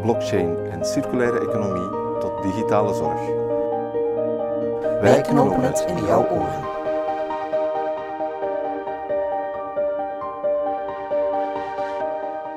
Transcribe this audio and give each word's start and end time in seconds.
blockchain 0.00 0.56
en 0.70 0.84
circulaire 0.84 1.40
economie 1.40 1.88
tot 2.20 2.42
digitale 2.42 2.94
zorg. 2.94 3.20
Wij 5.00 5.20
knopen 5.20 5.62
het 5.62 5.84
in 5.88 6.04
jouw 6.04 6.28
oren. 6.28 6.68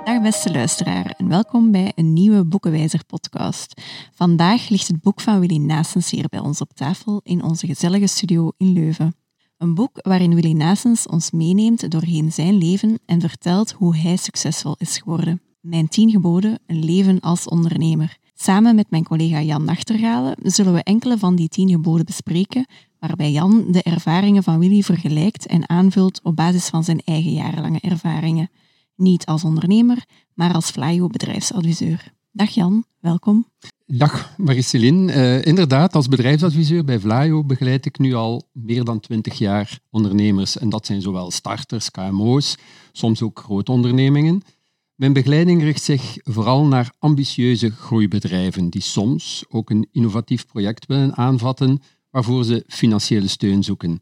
Dag 0.03 0.21
beste 0.21 0.51
luisteraar 0.51 1.13
en 1.17 1.27
welkom 1.27 1.71
bij 1.71 1.91
een 1.95 2.13
nieuwe 2.13 2.45
Boekenwijzer 2.45 3.05
podcast. 3.05 3.81
Vandaag 4.13 4.69
ligt 4.69 4.87
het 4.87 5.01
boek 5.01 5.21
van 5.21 5.39
Willy 5.39 5.57
Nasens 5.57 6.11
hier 6.11 6.27
bij 6.29 6.39
ons 6.39 6.61
op 6.61 6.73
tafel 6.73 7.21
in 7.23 7.43
onze 7.43 7.67
gezellige 7.67 8.07
studio 8.07 8.51
in 8.57 8.73
Leuven. 8.73 9.15
Een 9.57 9.75
boek 9.75 9.99
waarin 10.01 10.35
Willy 10.35 10.53
Nasens 10.53 11.07
ons 11.07 11.31
meeneemt 11.31 11.91
doorheen 11.91 12.31
zijn 12.31 12.57
leven 12.57 12.99
en 13.05 13.19
vertelt 13.21 13.71
hoe 13.71 13.97
hij 13.97 14.15
succesvol 14.15 14.75
is 14.77 14.97
geworden. 14.97 15.52
Mijn 15.63 15.87
tien 15.87 16.11
geboden, 16.11 16.59
een 16.67 16.85
leven 16.85 17.19
als 17.19 17.47
ondernemer. 17.47 18.17
Samen 18.33 18.75
met 18.75 18.89
mijn 18.89 19.03
collega 19.03 19.41
Jan 19.41 19.63
Nachtergalen 19.63 20.35
zullen 20.41 20.73
we 20.73 20.83
enkele 20.83 21.17
van 21.17 21.35
die 21.35 21.47
tien 21.47 21.69
geboden 21.69 22.05
bespreken, 22.05 22.65
waarbij 22.99 23.31
Jan 23.31 23.65
de 23.71 23.83
ervaringen 23.83 24.43
van 24.43 24.59
Willy 24.59 24.81
vergelijkt 24.81 25.45
en 25.45 25.69
aanvult 25.69 26.19
op 26.23 26.35
basis 26.35 26.67
van 26.67 26.83
zijn 26.83 27.01
eigen 27.05 27.31
jarenlange 27.31 27.79
ervaringen. 27.79 28.49
Niet 28.95 29.25
als 29.25 29.43
ondernemer, 29.43 30.05
maar 30.33 30.53
als 30.53 30.69
Flyo 30.69 31.07
bedrijfsadviseur. 31.07 32.13
Dag 32.31 32.49
Jan, 32.49 32.85
welkom. 32.99 33.45
Dag 33.85 34.33
Mariceline. 34.37 35.13
Uh, 35.13 35.45
inderdaad, 35.45 35.95
als 35.95 36.07
bedrijfsadviseur 36.07 36.83
bij 36.83 36.99
Vlaio 36.99 37.43
begeleid 37.43 37.85
ik 37.85 37.99
nu 37.99 38.13
al 38.13 38.49
meer 38.51 38.83
dan 38.83 38.99
twintig 38.99 39.37
jaar 39.37 39.79
ondernemers. 39.89 40.57
En 40.57 40.69
dat 40.69 40.85
zijn 40.85 41.01
zowel 41.01 41.31
starters, 41.31 41.91
KMO's, 41.91 42.57
soms 42.91 43.21
ook 43.21 43.39
grote 43.39 43.71
ondernemingen. 43.71 44.43
Mijn 44.95 45.13
begeleiding 45.13 45.61
richt 45.61 45.83
zich 45.83 46.17
vooral 46.23 46.65
naar 46.65 46.93
ambitieuze 46.99 47.71
groeibedrijven 47.71 48.69
die 48.69 48.81
soms 48.81 49.43
ook 49.49 49.69
een 49.69 49.87
innovatief 49.91 50.45
project 50.45 50.85
willen 50.85 51.15
aanvatten 51.15 51.81
waarvoor 52.09 52.43
ze 52.43 52.63
financiële 52.67 53.27
steun 53.27 53.63
zoeken. 53.63 54.01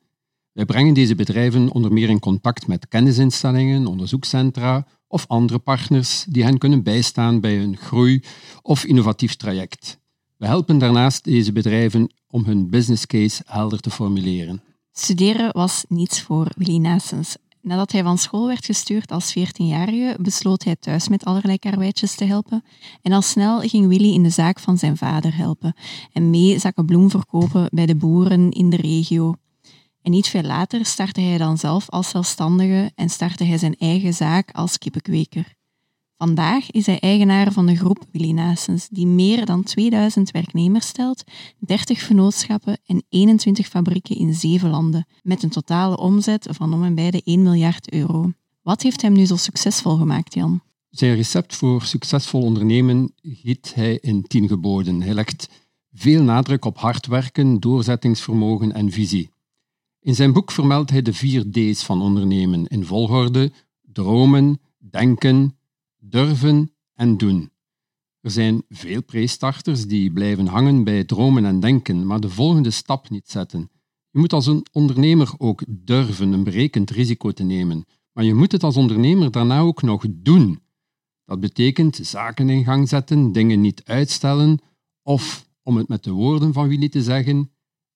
Wij 0.51 0.65
brengen 0.65 0.93
deze 0.93 1.15
bedrijven 1.15 1.71
onder 1.71 1.93
meer 1.93 2.09
in 2.09 2.19
contact 2.19 2.67
met 2.67 2.87
kennisinstellingen, 2.87 3.87
onderzoekscentra 3.87 4.87
of 5.07 5.27
andere 5.27 5.59
partners 5.59 6.25
die 6.29 6.43
hen 6.43 6.57
kunnen 6.57 6.83
bijstaan 6.83 7.39
bij 7.39 7.55
hun 7.57 7.77
groei- 7.77 8.23
of 8.61 8.85
innovatief 8.85 9.35
traject. 9.35 9.99
We 10.37 10.45
helpen 10.45 10.77
daarnaast 10.77 11.23
deze 11.23 11.51
bedrijven 11.51 12.13
om 12.27 12.43
hun 12.45 12.69
business 12.69 13.05
case 13.05 13.43
helder 13.45 13.79
te 13.79 13.89
formuleren. 13.89 14.61
Studeren 14.91 15.53
was 15.53 15.85
niets 15.87 16.21
voor 16.21 16.47
Willy 16.55 16.77
Nassens. 16.77 17.37
Nadat 17.61 17.91
hij 17.91 18.03
van 18.03 18.17
school 18.17 18.47
werd 18.47 18.65
gestuurd 18.65 19.11
als 19.11 19.37
14-jarige, 19.39 20.17
besloot 20.21 20.63
hij 20.63 20.75
thuis 20.75 21.07
met 21.07 21.25
allerlei 21.25 21.59
karweitjes 21.59 22.15
te 22.15 22.25
helpen. 22.25 22.63
En 23.01 23.11
al 23.11 23.21
snel 23.21 23.59
ging 23.59 23.87
Willy 23.87 24.13
in 24.13 24.23
de 24.23 24.29
zaak 24.29 24.59
van 24.59 24.77
zijn 24.77 24.97
vader 24.97 25.35
helpen 25.35 25.75
en 26.13 26.29
mee 26.29 26.59
zakken 26.59 26.85
bloem 26.85 27.09
verkopen 27.09 27.67
bij 27.71 27.85
de 27.85 27.95
boeren 27.95 28.51
in 28.51 28.69
de 28.69 28.77
regio. 28.77 29.35
En 30.01 30.11
niet 30.11 30.27
veel 30.27 30.43
later 30.43 30.85
startte 30.85 31.21
hij 31.21 31.37
dan 31.37 31.57
zelf 31.57 31.89
als 31.89 32.09
zelfstandige 32.09 32.91
en 32.95 33.09
startte 33.09 33.43
hij 33.43 33.57
zijn 33.57 33.75
eigen 33.75 34.13
zaak 34.13 34.51
als 34.51 34.77
kippenkweker. 34.77 35.59
Vandaag 36.21 36.71
is 36.71 36.85
hij 36.85 36.99
eigenaar 36.99 37.51
van 37.51 37.65
de 37.65 37.75
groep 37.75 38.05
Willy 38.11 38.55
die 38.89 39.07
meer 39.07 39.45
dan 39.45 39.63
2000 39.63 40.31
werknemers 40.31 40.87
stelt, 40.87 41.23
30 41.59 42.01
vennootschappen 42.01 42.79
en 42.85 43.03
21 43.09 43.67
fabrieken 43.67 44.15
in 44.15 44.33
zeven 44.33 44.69
landen, 44.69 45.05
met 45.21 45.43
een 45.43 45.49
totale 45.49 45.97
omzet 45.97 46.47
van 46.51 46.73
om 46.73 46.83
en 46.83 46.95
bij 46.95 47.11
de 47.11 47.21
1 47.23 47.41
miljard 47.43 47.93
euro. 47.93 48.31
Wat 48.61 48.81
heeft 48.81 49.01
hem 49.01 49.13
nu 49.13 49.25
zo 49.25 49.35
succesvol 49.35 49.95
gemaakt, 49.95 50.33
Jan? 50.33 50.61
Zijn 50.89 51.15
recept 51.15 51.55
voor 51.55 51.81
succesvol 51.81 52.41
ondernemen 52.41 53.13
giet 53.21 53.73
hij 53.75 53.97
in 54.01 54.23
tien 54.23 54.47
geboden. 54.47 55.01
Hij 55.01 55.13
legt 55.13 55.49
veel 55.93 56.23
nadruk 56.23 56.65
op 56.65 56.77
hard 56.77 57.07
werken, 57.07 57.59
doorzettingsvermogen 57.59 58.73
en 58.73 58.91
visie. 58.91 59.29
In 59.99 60.15
zijn 60.15 60.33
boek 60.33 60.51
vermeldt 60.51 60.89
hij 60.89 61.01
de 61.01 61.13
vier 61.13 61.51
D's 61.51 61.83
van 61.83 62.01
ondernemen 62.01 62.67
in 62.67 62.85
volgorde: 62.85 63.51
dromen, 63.81 64.59
denken, 64.77 65.55
durven 66.11 66.73
en 66.93 67.17
doen. 67.17 67.51
Er 68.21 68.31
zijn 68.31 68.63
veel 68.69 69.03
pre-starters 69.03 69.87
die 69.87 70.11
blijven 70.11 70.47
hangen 70.47 70.83
bij 70.83 71.03
dromen 71.03 71.45
en 71.45 71.59
denken, 71.59 72.05
maar 72.05 72.19
de 72.19 72.29
volgende 72.29 72.71
stap 72.71 73.09
niet 73.09 73.29
zetten. 73.29 73.69
Je 74.09 74.19
moet 74.19 74.33
als 74.33 74.47
een 74.47 74.65
ondernemer 74.71 75.33
ook 75.37 75.63
durven 75.67 76.31
een 76.31 76.43
berekend 76.43 76.89
risico 76.89 77.31
te 77.31 77.43
nemen, 77.43 77.85
maar 78.11 78.23
je 78.23 78.33
moet 78.33 78.51
het 78.51 78.63
als 78.63 78.77
ondernemer 78.77 79.31
daarna 79.31 79.59
ook 79.59 79.81
nog 79.81 80.05
doen. 80.09 80.61
Dat 81.25 81.39
betekent 81.39 81.99
zaken 82.01 82.49
in 82.49 82.63
gang 82.63 82.89
zetten, 82.89 83.31
dingen 83.31 83.61
niet 83.61 83.83
uitstellen 83.83 84.59
of, 85.01 85.49
om 85.63 85.77
het 85.77 85.87
met 85.87 86.03
de 86.03 86.11
woorden 86.11 86.53
van 86.53 86.67
Willy 86.67 86.89
te 86.89 87.03
zeggen, 87.03 87.51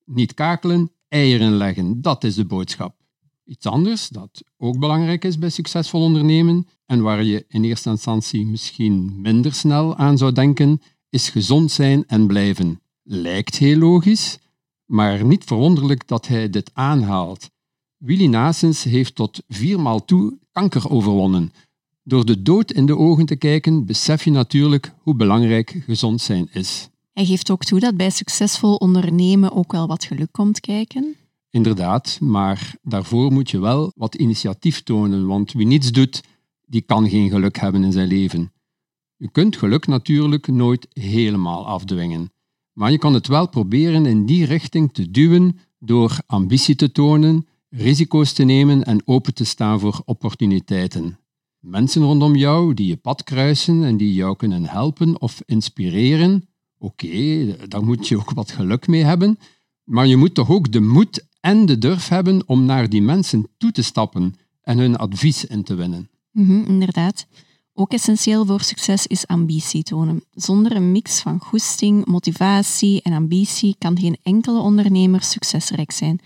niet 0.05 0.33
kakelen, 0.33 0.91
eieren 1.07 1.53
leggen. 1.53 2.01
Dat 2.01 2.23
is 2.23 2.35
de 2.35 2.45
boodschap. 2.45 3.04
Iets 3.45 3.65
anders 3.65 4.09
dat 4.09 4.43
ook 4.57 4.79
belangrijk 4.79 5.25
is 5.25 5.37
bij 5.37 5.49
succesvol 5.49 6.01
ondernemen 6.01 6.67
en 6.85 7.01
waar 7.01 7.23
je 7.23 7.45
in 7.47 7.63
eerste 7.63 7.89
instantie 7.89 8.45
misschien 8.45 9.21
minder 9.21 9.53
snel 9.53 9.95
aan 9.95 10.17
zou 10.17 10.31
denken, 10.31 10.81
is 11.09 11.29
gezond 11.29 11.71
zijn 11.71 12.03
en 12.07 12.27
blijven. 12.27 12.81
Lijkt 13.03 13.57
heel 13.57 13.77
logisch, 13.77 14.39
maar 14.85 15.25
niet 15.25 15.43
verwonderlijk 15.43 16.07
dat 16.07 16.27
hij 16.27 16.49
dit 16.49 16.71
aanhaalt. 16.73 17.49
Willy 17.97 18.25
Nasens 18.25 18.83
heeft 18.83 19.15
tot 19.15 19.43
viermaal 19.47 20.05
toe 20.05 20.37
kanker 20.51 20.89
overwonnen. 20.89 21.53
Door 22.03 22.25
de 22.25 22.41
dood 22.41 22.71
in 22.71 22.85
de 22.85 22.97
ogen 22.97 23.25
te 23.25 23.35
kijken, 23.35 23.85
besef 23.85 24.23
je 24.23 24.31
natuurlijk 24.31 24.93
hoe 25.01 25.15
belangrijk 25.15 25.81
gezond 25.85 26.21
zijn 26.21 26.49
is. 26.51 26.89
Hij 27.13 27.25
geeft 27.25 27.51
ook 27.51 27.63
toe 27.63 27.79
dat 27.79 27.97
bij 27.97 28.09
succesvol 28.09 28.75
ondernemen 28.75 29.51
ook 29.51 29.71
wel 29.71 29.87
wat 29.87 30.03
geluk 30.03 30.31
komt 30.31 30.59
kijken. 30.59 31.15
Inderdaad, 31.55 32.17
maar 32.21 32.75
daarvoor 32.81 33.31
moet 33.31 33.49
je 33.49 33.59
wel 33.59 33.91
wat 33.95 34.15
initiatief 34.15 34.83
tonen, 34.83 35.27
want 35.27 35.51
wie 35.51 35.65
niets 35.65 35.91
doet, 35.91 36.23
die 36.65 36.81
kan 36.81 37.09
geen 37.09 37.29
geluk 37.29 37.57
hebben 37.57 37.83
in 37.83 37.91
zijn 37.91 38.07
leven. 38.07 38.51
Je 39.15 39.31
kunt 39.31 39.57
geluk 39.57 39.87
natuurlijk 39.87 40.47
nooit 40.47 40.87
helemaal 40.93 41.67
afdwingen, 41.67 42.31
maar 42.73 42.91
je 42.91 42.97
kan 42.97 43.13
het 43.13 43.27
wel 43.27 43.49
proberen 43.49 44.05
in 44.05 44.25
die 44.25 44.45
richting 44.45 44.93
te 44.93 45.11
duwen 45.11 45.59
door 45.79 46.17
ambitie 46.25 46.75
te 46.75 46.91
tonen, 46.91 47.47
risico's 47.69 48.33
te 48.33 48.43
nemen 48.43 48.83
en 48.83 49.07
open 49.07 49.33
te 49.33 49.45
staan 49.45 49.79
voor 49.79 50.01
opportuniteiten. 50.05 51.19
Mensen 51.59 52.01
rondom 52.01 52.35
jou 52.35 52.73
die 52.73 52.87
je 52.87 52.97
pad 52.97 53.23
kruisen 53.23 53.83
en 53.83 53.97
die 53.97 54.13
jou 54.13 54.35
kunnen 54.35 54.65
helpen 54.65 55.21
of 55.21 55.41
inspireren, 55.45 56.47
oké, 56.77 57.45
daar 57.67 57.83
moet 57.83 58.07
je 58.07 58.17
ook 58.17 58.31
wat 58.31 58.51
geluk 58.51 58.87
mee 58.87 59.03
hebben, 59.03 59.37
maar 59.83 60.07
je 60.07 60.17
moet 60.17 60.33
toch 60.33 60.49
ook 60.49 60.71
de 60.71 60.81
moed 60.81 61.33
en 61.45 61.65
de 61.65 61.77
durf 61.77 62.07
hebben 62.07 62.43
om 62.45 62.65
naar 62.65 62.89
die 62.89 63.01
mensen 63.01 63.47
toe 63.57 63.71
te 63.71 63.81
stappen 63.81 64.35
en 64.61 64.77
hun 64.77 64.95
advies 64.95 65.45
in 65.45 65.63
te 65.63 65.75
winnen. 65.75 66.09
Mhm, 66.31 66.63
inderdaad. 66.63 67.27
Ook 67.73 67.91
essentieel 67.91 68.45
voor 68.45 68.61
succes 68.61 69.07
is 69.07 69.27
ambitie 69.27 69.83
tonen. 69.83 70.23
Zonder 70.31 70.75
een 70.75 70.91
mix 70.91 71.21
van 71.21 71.39
goesting, 71.39 72.05
motivatie 72.05 73.01
en 73.01 73.13
ambitie 73.13 73.75
kan 73.77 73.99
geen 73.99 74.17
enkele 74.23 74.59
ondernemer 74.59 75.23
succesrijk 75.23 75.91
zijn. 75.91 76.19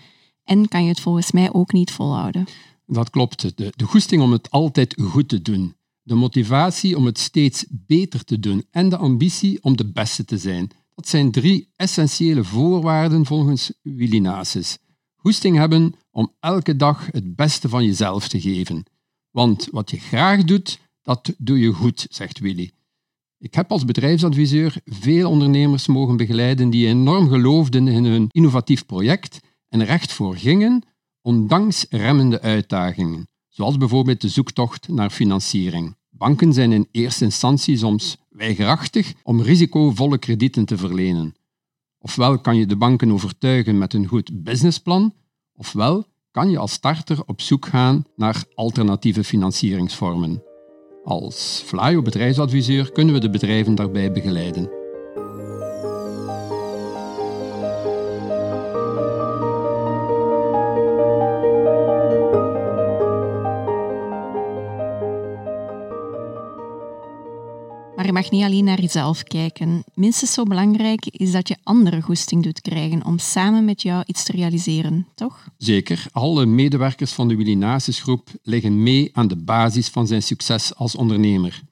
En 0.44 0.68
kan 0.68 0.82
je 0.82 0.88
het 0.88 1.00
volgens 1.00 1.32
mij 1.32 1.52
ook 1.52 1.72
niet 1.72 1.90
volhouden. 1.90 2.46
Dat 2.86 3.10
klopt. 3.10 3.56
De, 3.56 3.72
de 3.76 3.84
goesting 3.84 4.22
om 4.22 4.32
het 4.32 4.50
altijd 4.50 4.96
goed 5.02 5.28
te 5.28 5.42
doen. 5.42 5.74
De 6.02 6.14
motivatie 6.14 6.96
om 6.96 7.06
het 7.06 7.18
steeds 7.18 7.64
beter 7.68 8.24
te 8.24 8.38
doen. 8.38 8.64
En 8.70 8.88
de 8.88 8.96
ambitie 8.96 9.62
om 9.62 9.76
de 9.76 9.90
beste 9.92 10.24
te 10.24 10.38
zijn. 10.38 10.70
Dat 10.94 11.08
zijn 11.08 11.30
drie 11.30 11.72
essentiële 11.76 12.44
voorwaarden 12.44 13.26
volgens 13.26 13.72
Willy 13.82 14.18
Nasis. 14.18 14.78
Goesting 15.22 15.56
hebben 15.56 15.94
om 16.10 16.32
elke 16.38 16.76
dag 16.76 17.08
het 17.10 17.36
beste 17.36 17.68
van 17.68 17.84
jezelf 17.84 18.28
te 18.28 18.40
geven. 18.40 18.84
Want 19.30 19.68
wat 19.70 19.90
je 19.90 19.98
graag 19.98 20.44
doet, 20.44 20.80
dat 21.02 21.34
doe 21.38 21.58
je 21.58 21.72
goed, 21.72 22.06
zegt 22.10 22.38
Willy. 22.38 22.70
Ik 23.38 23.54
heb 23.54 23.70
als 23.70 23.84
bedrijfsadviseur 23.84 24.80
veel 24.84 25.30
ondernemers 25.30 25.86
mogen 25.86 26.16
begeleiden 26.16 26.70
die 26.70 26.86
enorm 26.86 27.28
geloofden 27.28 27.88
in 27.88 28.04
hun 28.04 28.26
innovatief 28.30 28.86
project 28.86 29.40
en 29.68 29.84
recht 29.84 30.12
voor 30.12 30.36
gingen, 30.36 30.82
ondanks 31.22 31.86
remmende 31.90 32.40
uitdagingen, 32.40 33.28
zoals 33.48 33.76
bijvoorbeeld 33.76 34.20
de 34.20 34.28
zoektocht 34.28 34.88
naar 34.88 35.10
financiering. 35.10 35.96
Banken 36.10 36.52
zijn 36.52 36.72
in 36.72 36.88
eerste 36.90 37.24
instantie 37.24 37.76
soms 37.76 38.16
weigerachtig 38.28 39.12
om 39.22 39.42
risicovolle 39.42 40.18
kredieten 40.18 40.64
te 40.64 40.76
verlenen. 40.76 41.34
Ofwel 42.02 42.38
kan 42.38 42.56
je 42.56 42.66
de 42.66 42.76
banken 42.76 43.12
overtuigen 43.12 43.78
met 43.78 43.94
een 43.94 44.06
goed 44.06 44.42
businessplan, 44.42 45.14
ofwel 45.54 46.06
kan 46.30 46.50
je 46.50 46.58
als 46.58 46.72
starter 46.72 47.18
op 47.26 47.40
zoek 47.40 47.66
gaan 47.66 48.04
naar 48.16 48.44
alternatieve 48.54 49.24
financieringsvormen. 49.24 50.42
Als 51.04 51.62
Flyo 51.66 52.02
bedrijfsadviseur 52.02 52.92
kunnen 52.92 53.14
we 53.14 53.20
de 53.20 53.30
bedrijven 53.30 53.74
daarbij 53.74 54.12
begeleiden. 54.12 54.79
Maar 68.00 68.08
je 68.08 68.14
mag 68.14 68.30
niet 68.30 68.44
alleen 68.44 68.64
naar 68.64 68.80
jezelf 68.80 69.22
kijken. 69.22 69.84
Minstens 69.94 70.32
zo 70.32 70.42
belangrijk 70.42 71.06
is 71.06 71.32
dat 71.32 71.48
je 71.48 71.56
andere 71.62 72.02
goesting 72.02 72.42
doet 72.42 72.60
krijgen 72.60 73.04
om 73.04 73.18
samen 73.18 73.64
met 73.64 73.82
jou 73.82 74.02
iets 74.06 74.24
te 74.24 74.32
realiseren, 74.32 75.06
toch? 75.14 75.48
Zeker, 75.56 76.06
alle 76.12 76.46
medewerkers 76.46 77.12
van 77.12 77.28
de 77.28 77.36
Willy 77.36 77.78
groep 77.78 78.28
leggen 78.42 78.82
mee 78.82 79.10
aan 79.12 79.28
de 79.28 79.36
basis 79.36 79.88
van 79.88 80.06
zijn 80.06 80.22
succes 80.22 80.74
als 80.74 80.94
ondernemer. 80.94 81.62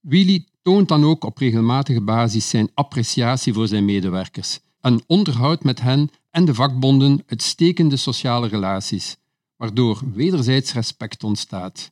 Willy 0.00 0.44
toont 0.62 0.88
dan 0.88 1.04
ook 1.04 1.24
op 1.24 1.38
regelmatige 1.38 2.00
basis 2.00 2.48
zijn 2.48 2.70
appreciatie 2.74 3.52
voor 3.52 3.68
zijn 3.68 3.84
medewerkers 3.84 4.58
en 4.80 5.02
onderhoudt 5.06 5.64
met 5.64 5.80
hen 5.80 6.10
en 6.30 6.44
de 6.44 6.54
vakbonden 6.54 7.22
uitstekende 7.26 7.96
sociale 7.96 8.48
relaties, 8.48 9.16
waardoor 9.56 10.02
wederzijds 10.14 10.72
respect 10.72 11.24
ontstaat. 11.24 11.90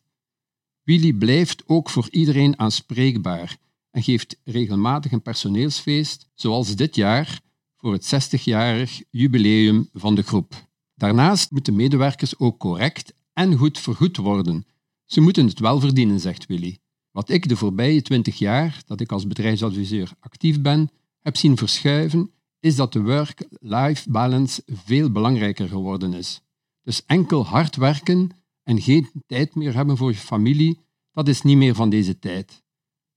Willy 0.82 1.12
blijft 1.12 1.62
ook 1.66 1.90
voor 1.90 2.08
iedereen 2.10 2.58
aanspreekbaar 2.58 3.62
en 3.94 4.02
geeft 4.02 4.40
regelmatig 4.44 5.12
een 5.12 5.22
personeelsfeest, 5.22 6.28
zoals 6.34 6.76
dit 6.76 6.94
jaar 6.94 7.40
voor 7.76 7.92
het 7.92 8.14
60-jarig 8.14 9.02
jubileum 9.10 9.88
van 9.92 10.14
de 10.14 10.22
groep. 10.22 10.68
Daarnaast 10.94 11.50
moeten 11.50 11.76
medewerkers 11.76 12.38
ook 12.38 12.58
correct 12.58 13.14
en 13.32 13.56
goed 13.56 13.78
vergoed 13.78 14.16
worden. 14.16 14.66
Ze 15.04 15.20
moeten 15.20 15.46
het 15.46 15.58
wel 15.58 15.80
verdienen, 15.80 16.20
zegt 16.20 16.46
Willy. 16.46 16.78
Wat 17.10 17.28
ik 17.28 17.48
de 17.48 17.56
voorbije 17.56 18.02
20 18.02 18.38
jaar 18.38 18.82
dat 18.86 19.00
ik 19.00 19.12
als 19.12 19.26
bedrijfsadviseur 19.26 20.12
actief 20.20 20.60
ben, 20.60 20.90
heb 21.20 21.36
zien 21.36 21.56
verschuiven, 21.56 22.30
is 22.60 22.76
dat 22.76 22.92
de 22.92 23.02
work-life 23.02 24.10
balance 24.10 24.62
veel 24.66 25.10
belangrijker 25.10 25.68
geworden 25.68 26.12
is. 26.12 26.40
Dus 26.82 27.04
enkel 27.06 27.46
hard 27.46 27.76
werken 27.76 28.30
en 28.62 28.80
geen 28.80 29.10
tijd 29.26 29.54
meer 29.54 29.74
hebben 29.74 29.96
voor 29.96 30.10
je 30.10 30.18
familie, 30.18 30.80
dat 31.12 31.28
is 31.28 31.42
niet 31.42 31.56
meer 31.56 31.74
van 31.74 31.90
deze 31.90 32.18
tijd. 32.18 32.63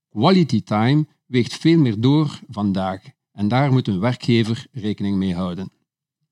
Quality 0.09 0.63
time 0.63 1.07
weegt 1.25 1.53
veel 1.53 1.79
meer 1.79 1.99
door 1.99 2.39
vandaag 2.49 3.01
en 3.31 3.47
daar 3.47 3.71
moet 3.71 3.87
een 3.87 3.99
werkgever 3.99 4.67
rekening 4.71 5.17
mee 5.17 5.35
houden. 5.35 5.71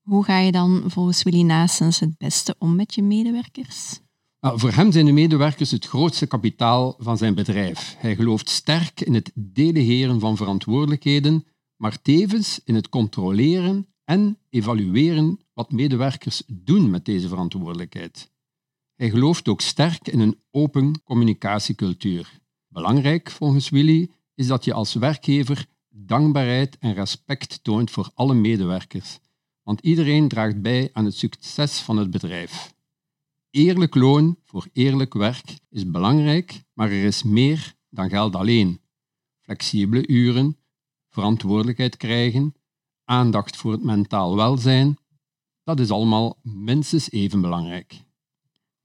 Hoe 0.02 0.24
ga 0.24 0.38
je 0.38 0.52
dan 0.52 0.82
volgens 0.86 1.22
Willy 1.22 1.42
Naessens 1.42 2.00
het 2.00 2.18
beste 2.18 2.54
om 2.58 2.76
met 2.76 2.94
je 2.94 3.02
medewerkers? 3.02 4.00
Nou, 4.40 4.58
voor 4.58 4.72
hem 4.72 4.92
zijn 4.92 5.04
de 5.04 5.12
medewerkers 5.12 5.70
het 5.70 5.86
grootste 5.86 6.26
kapitaal 6.26 6.94
van 6.98 7.16
zijn 7.16 7.34
bedrijf. 7.34 7.96
Hij 7.98 8.14
gelooft 8.14 8.48
sterk 8.48 9.00
in 9.00 9.14
het 9.14 9.32
delegeren 9.34 10.20
van 10.20 10.36
verantwoordelijkheden, 10.36 11.44
maar 11.76 12.02
tevens 12.02 12.60
in 12.64 12.74
het 12.74 12.88
controleren 12.88 13.86
en 14.04 14.38
evalueren 14.50 15.40
wat 15.54 15.72
medewerkers 15.72 16.42
doen 16.46 16.90
met 16.90 17.04
deze 17.04 17.28
verantwoordelijkheid. 17.28 18.30
Hij 18.94 19.10
gelooft 19.10 19.48
ook 19.48 19.60
sterk 19.60 20.08
in 20.08 20.20
een 20.20 20.40
open 20.50 21.02
communicatiecultuur. 21.04 22.40
Belangrijk 22.76 23.30
volgens 23.30 23.68
Willy 23.68 24.10
is 24.34 24.46
dat 24.46 24.64
je 24.64 24.72
als 24.72 24.94
werkgever 24.94 25.66
dankbaarheid 25.88 26.78
en 26.78 26.94
respect 26.94 27.64
toont 27.64 27.90
voor 27.90 28.10
alle 28.14 28.34
medewerkers, 28.34 29.18
want 29.62 29.80
iedereen 29.80 30.28
draagt 30.28 30.62
bij 30.62 30.90
aan 30.92 31.04
het 31.04 31.14
succes 31.14 31.80
van 31.80 31.96
het 31.96 32.10
bedrijf. 32.10 32.74
Eerlijk 33.50 33.94
loon 33.94 34.38
voor 34.44 34.68
eerlijk 34.72 35.14
werk 35.14 35.58
is 35.70 35.90
belangrijk, 35.90 36.64
maar 36.72 36.90
er 36.90 37.04
is 37.04 37.22
meer 37.22 37.74
dan 37.90 38.08
geld 38.08 38.34
alleen. 38.34 38.80
Flexibele 39.40 40.06
uren, 40.08 40.56
verantwoordelijkheid 41.08 41.96
krijgen, 41.96 42.54
aandacht 43.04 43.56
voor 43.56 43.72
het 43.72 43.82
mentaal 43.82 44.36
welzijn, 44.36 44.98
dat 45.62 45.80
is 45.80 45.90
allemaal 45.90 46.38
minstens 46.42 47.10
even 47.10 47.40
belangrijk. 47.40 48.05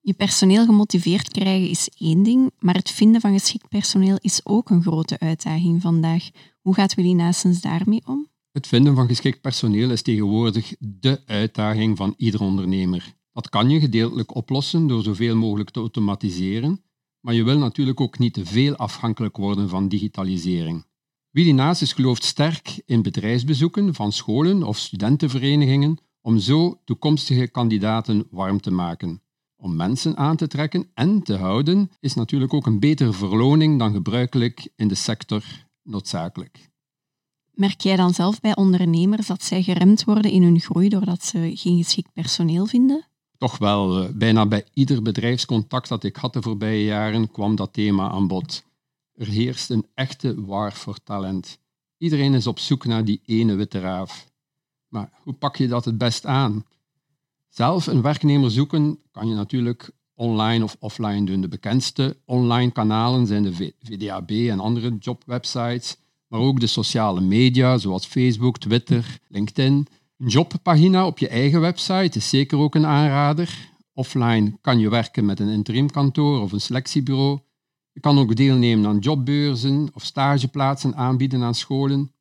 Je 0.04 0.14
personeel 0.14 0.66
gemotiveerd 0.66 1.32
krijgen 1.32 1.70
is 1.70 1.90
één 1.98 2.24
ding, 2.24 2.52
maar 2.60 2.76
het 2.76 2.92
vinden 2.92 3.22
van 3.22 3.32
geschikt 3.32 3.68
personeel 3.68 4.18
is 4.22 4.42
ook 4.44 4.70
een 4.70 4.82
grote 4.82 5.20
uitdaging 5.20 5.82
vandaag. 5.82 6.30
Hoe 6.62 6.74
gaat 6.74 6.94
Willy 6.94 7.12
Naessens 7.12 7.62
daarmee 7.62 8.02
om? 8.06 8.28
Het 8.52 8.68
vinden 8.68 8.96
van 8.96 9.08
geschikt 9.08 9.42
personeel 9.42 9.92
is 9.92 10.02
tegenwoordig 10.02 10.76
de 10.80 11.22
uitdaging 11.26 11.98
van 11.98 12.14
ieder 12.18 12.42
ondernemer. 12.42 13.16
Dat 13.34 13.50
kan 13.50 13.70
je 13.70 13.80
gedeeltelijk 13.80 14.36
oplossen 14.36 14.88
door 14.88 15.04
zoveel 15.04 15.36
mogelijk 15.36 15.70
te 15.70 15.80
automatiseren, 15.80 16.84
maar 17.20 17.34
je 17.34 17.44
wil 17.44 17.58
natuurlijk 17.58 18.02
ook 18.02 18.20
niet 18.20 18.34
te 18.34 18.46
veel 18.46 18.76
afhankelijk 18.76 19.38
worden 19.38 19.70
van 19.70 19.88
digitalisering. 19.88 20.86
Willy 21.30 21.52
Naessens 21.52 21.94
gelooft 21.94 22.24
sterk 22.24 22.82
in 22.86 23.02
bedrijfsbezoeken 23.02 23.94
van 23.94 24.12
scholen 24.12 24.64
of 24.64 24.78
studentenverenigingen 24.78 25.98
om 26.22 26.40
zo 26.40 26.82
toekomstige 26.86 27.48
kandidaten 27.48 28.28
warm 28.30 28.62
te 28.62 28.72
maken. 28.72 29.22
Om 29.62 29.76
mensen 29.76 30.18
aan 30.18 30.36
te 30.36 30.48
trekken 30.48 30.90
en 30.94 31.24
te 31.24 31.36
houden 31.36 31.92
is 32.00 32.14
natuurlijk 32.14 32.54
ook 32.54 32.66
een 32.66 32.80
betere 32.80 33.14
verloning 33.14 33.80
dan 33.80 33.94
gebruikelijk 33.94 34.70
in 34.76 34.88
de 34.88 34.96
sector 34.96 35.44
noodzakelijk. 35.84 36.70
Merk 37.52 37.82
jij 37.82 37.96
dan 37.96 38.14
zelf 38.14 38.40
bij 38.40 38.56
ondernemers 38.56 39.28
dat 39.28 39.44
zij 39.44 39.64
geremd 39.64 40.04
worden 40.04 40.32
in 40.32 40.44
hun 40.44 40.60
groei 40.60 40.90
doordat 40.90 41.24
ze 41.24 41.52
geen 41.56 41.84
geschikt 41.84 42.14
personeel 42.14 42.66
vinden? 42.66 43.08
Toch 43.38 43.58
wel, 43.58 44.04
eh, 44.04 44.10
bijna 44.14 44.46
bij 44.46 44.66
ieder 44.74 45.02
bedrijfscontact 45.02 45.90
dat 45.90 46.04
ik 46.04 46.16
had 46.16 46.34
de 46.34 46.42
voorbije 46.42 46.84
jaren 46.84 47.32
kwam 47.32 47.56
dat 47.56 47.74
thema 47.74 48.10
aan 48.10 48.28
bod. 48.28 48.64
Er 49.14 49.28
heerst 49.28 49.70
een 49.70 49.86
echte 49.94 50.46
waar 50.46 50.74
voor 50.74 50.98
talent. 51.04 51.60
Iedereen 51.98 52.34
is 52.34 52.48
op 52.48 52.60
zoek 52.60 52.86
naar 52.86 53.06
die 53.06 53.22
ene 53.26 53.56
witte 53.56 53.80
raaf. 53.80 54.32
Maar 54.88 55.12
hoe 55.24 55.34
pak 55.34 55.56
je 55.56 55.68
dat 55.68 55.86
het 55.86 55.98
best 55.98 56.26
aan? 56.26 56.66
Zelf 57.52 57.88
een 57.88 58.02
werknemer 58.02 58.52
zoeken 58.52 59.00
kan 59.12 59.28
je 59.28 59.36
natuurlijk 59.36 59.92
online 60.16 60.64
of 60.64 60.76
offline 60.80 61.26
doen. 61.26 61.42
De 61.42 61.48
bekendste 61.48 62.18
online 62.26 62.72
kanalen 62.72 63.28
zijn 63.28 63.44
de 63.44 63.74
VDAB 63.82 64.32
en 64.32 64.60
andere 64.60 64.96
jobwebsites, 65.00 65.98
maar 66.28 66.40
ook 66.40 66.60
de 66.60 66.68
sociale 66.68 67.22
media 67.22 67.78
zoals 67.78 68.06
Facebook, 68.06 68.58
Twitter, 68.58 69.20
LinkedIn. 69.28 69.88
Een 70.18 70.28
jobpagina 70.28 71.06
op 71.06 71.18
je 71.18 71.28
eigen 71.28 71.62
website 71.62 72.18
is 72.18 72.30
zeker 72.30 72.58
ook 72.58 72.76
een 72.76 72.86
aanrader. 72.86 73.70
Offline 73.94 74.58
kan 74.62 74.80
je 74.80 74.90
werken 74.90 75.26
met 75.26 75.40
een 75.40 75.50
interimkantoor 75.50 76.42
of 76.42 76.52
een 76.52 76.62
selectiebureau. 76.62 77.40
Je 77.92 78.00
kan 78.00 78.20
ook 78.20 78.36
deelnemen 78.36 78.90
aan 78.90 79.00
jobbeurzen 79.00 79.90
of 79.94 80.04
stageplaatsen 80.04 80.96
aanbieden 80.96 81.44
aan 81.44 81.56
scholen. 81.56 82.12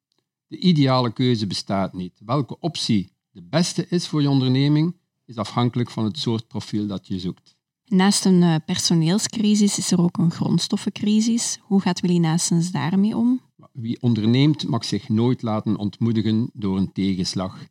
De 0.46 0.58
ideale 0.58 1.12
keuze 1.12 1.46
bestaat 1.46 1.92
niet. 1.92 2.20
Welke 2.24 2.58
optie 2.58 3.12
de 3.30 3.42
beste 3.42 3.86
is 3.88 4.08
voor 4.08 4.22
je 4.22 4.30
onderneming, 4.30 4.94
is 5.30 5.36
afhankelijk 5.36 5.90
van 5.90 6.04
het 6.04 6.18
soort 6.18 6.46
profiel 6.46 6.86
dat 6.86 7.06
je 7.06 7.18
zoekt. 7.18 7.56
Naast 7.84 8.24
een 8.24 8.42
eh, 8.42 8.54
personeelscrisis 8.66 9.78
is 9.78 9.90
er 9.90 10.00
ook 10.00 10.18
een 10.18 10.30
grondstoffencrisis. 10.30 11.58
Hoe 11.62 11.80
gaat 11.80 12.00
Willy 12.00 12.36
daarmee 12.72 13.16
om? 13.16 13.40
Wie 13.72 14.02
onderneemt 14.02 14.68
mag 14.68 14.84
zich 14.84 15.08
nooit 15.08 15.42
laten 15.42 15.76
ontmoedigen 15.76 16.50
door 16.52 16.76
een 16.76 16.92
tegenslag. 16.92 17.66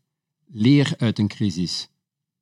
Leer 0.45 0.93
uit 0.97 1.19
een 1.19 1.27
crisis. 1.27 1.89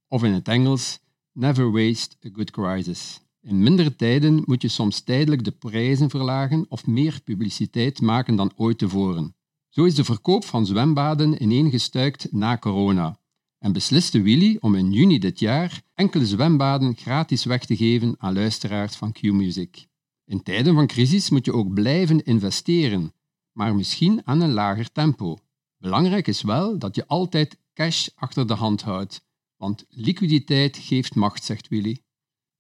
Of 0.08 0.24
in 0.24 0.34
het 0.34 0.48
Engels, 0.48 1.00
never 1.32 1.72
waste 1.72 2.16
a 2.26 2.30
good 2.34 2.52
crisis. 2.52 3.22
In 3.42 3.64
mindere 3.64 3.96
tijden 3.96 4.44
moet 4.46 4.62
je 4.62 4.68
soms 4.68 5.02
tijdelijk 5.02 5.44
de 5.44 5.52
prijzen 5.52 6.10
verlagen 6.10 6.66
of 6.70 6.88
meer 6.88 7.22
publiciteit 7.24 8.02
maken 8.02 8.36
dan 8.36 8.52
ooit 8.56 8.78
tevoren. 8.78 9.36
Zo 9.70 9.84
is 9.84 9.96
de 9.96 10.04
verkoop 10.04 10.46
van 10.46 10.66
zwembaden 10.66 11.44
ineengestuikt 11.44 12.32
na 12.32 12.58
corona 12.58 13.20
en 13.68 13.74
besliste 13.74 14.22
Willy 14.22 14.58
om 14.60 14.76
in 14.76 14.92
juni 14.92 15.20
dit 15.20 15.40
jaar 15.40 15.82
enkele 15.94 16.26
zwembaden 16.26 16.96
gratis 16.96 17.46
weg 17.46 17.66
te 17.66 17.76
geven 17.76 18.16
aan 18.18 18.34
luisteraars 18.34 18.96
van 18.96 19.12
Q-Music. 19.12 19.88
In 20.26 20.44
tijden 20.44 20.74
van 20.74 20.88
crisis 20.88 21.30
moet 21.30 21.46
je 21.46 21.54
ook 21.54 21.74
blijven 21.74 22.24
investeren, 22.24 23.14
maar 23.52 23.76
misschien 23.76 24.22
aan 24.26 24.42
een 24.42 24.54
lager 24.54 24.92
tempo. 24.92 25.38
Belangrijk 25.78 26.28
is 26.28 26.42
wel 26.42 26.78
dat 26.78 26.96
je 26.96 27.08
altijd 27.08 27.60
cash 27.74 28.08
achter 28.16 28.48
de 28.48 28.54
hand 28.54 28.82
houdt, 28.82 29.26
want 29.56 29.86
liquiditeit 29.90 30.78
geeft 30.78 31.16
macht, 31.16 31.44
zegt 31.44 31.68
Willy. 31.68 32.04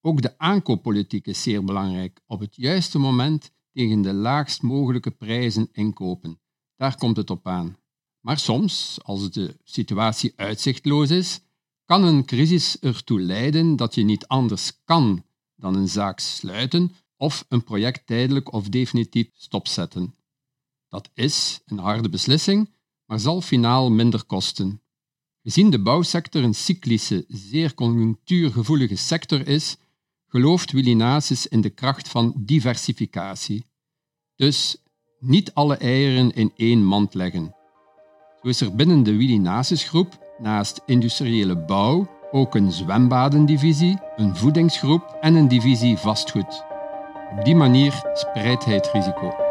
Ook 0.01 0.21
de 0.21 0.37
aankooppolitiek 0.37 1.27
is 1.27 1.43
zeer 1.43 1.63
belangrijk. 1.63 2.21
Op 2.25 2.39
het 2.39 2.55
juiste 2.55 2.99
moment 2.99 3.51
tegen 3.71 4.01
de 4.01 4.13
laagst 4.13 4.61
mogelijke 4.61 5.11
prijzen 5.11 5.69
inkopen. 5.71 6.39
Daar 6.75 6.97
komt 6.97 7.17
het 7.17 7.29
op 7.29 7.47
aan. 7.47 7.77
Maar 8.27 8.39
soms, 8.39 8.97
als 9.03 9.31
de 9.31 9.55
situatie 9.63 10.33
uitzichtloos 10.35 11.09
is, 11.09 11.39
kan 11.85 12.03
een 12.03 12.25
crisis 12.25 12.79
ertoe 12.79 13.19
leiden 13.19 13.75
dat 13.75 13.95
je 13.95 14.03
niet 14.03 14.27
anders 14.27 14.83
kan 14.85 15.23
dan 15.55 15.75
een 15.75 15.87
zaak 15.87 16.19
sluiten 16.19 16.91
of 17.17 17.45
een 17.49 17.63
project 17.63 18.07
tijdelijk 18.07 18.53
of 18.53 18.69
definitief 18.69 19.29
stopzetten. 19.33 20.15
Dat 20.89 21.09
is 21.13 21.59
een 21.65 21.77
harde 21.77 22.09
beslissing, 22.09 22.69
maar 23.05 23.19
zal 23.19 23.41
finaal 23.41 23.91
minder 23.91 24.23
kosten. 24.23 24.81
Gezien 25.43 25.69
de 25.69 25.81
bouwsector 25.81 26.43
een 26.43 26.55
cyclische, 26.55 27.25
zeer 27.27 27.73
conjunctuurgevoelige 27.73 28.95
sector 28.95 29.47
is, 29.47 29.77
gelooft 30.27 30.71
Willy 30.71 31.21
in 31.49 31.61
de 31.61 31.69
kracht 31.69 32.07
van 32.07 32.33
diversificatie. 32.37 33.65
Dus 34.35 34.77
niet 35.19 35.53
alle 35.53 35.77
eieren 35.77 36.33
in 36.33 36.51
één 36.55 36.83
mand 36.83 37.13
leggen. 37.13 37.56
Zo 38.47 38.53
is 38.53 38.61
er 38.61 38.75
binnen 38.75 39.03
de 39.03 39.15
Willy 39.15 39.63
groep 39.73 40.33
naast 40.37 40.81
industriële 40.85 41.57
bouw 41.57 42.07
ook 42.31 42.55
een 42.55 42.71
zwembadendivisie, 42.71 43.99
een 44.15 44.35
voedingsgroep 44.35 45.17
en 45.21 45.35
een 45.35 45.47
divisie 45.47 45.97
vastgoed. 45.97 46.63
Op 47.37 47.45
die 47.45 47.55
manier 47.55 48.01
spreidt 48.13 48.65
hij 48.65 48.75
het 48.75 48.89
risico. 48.93 49.46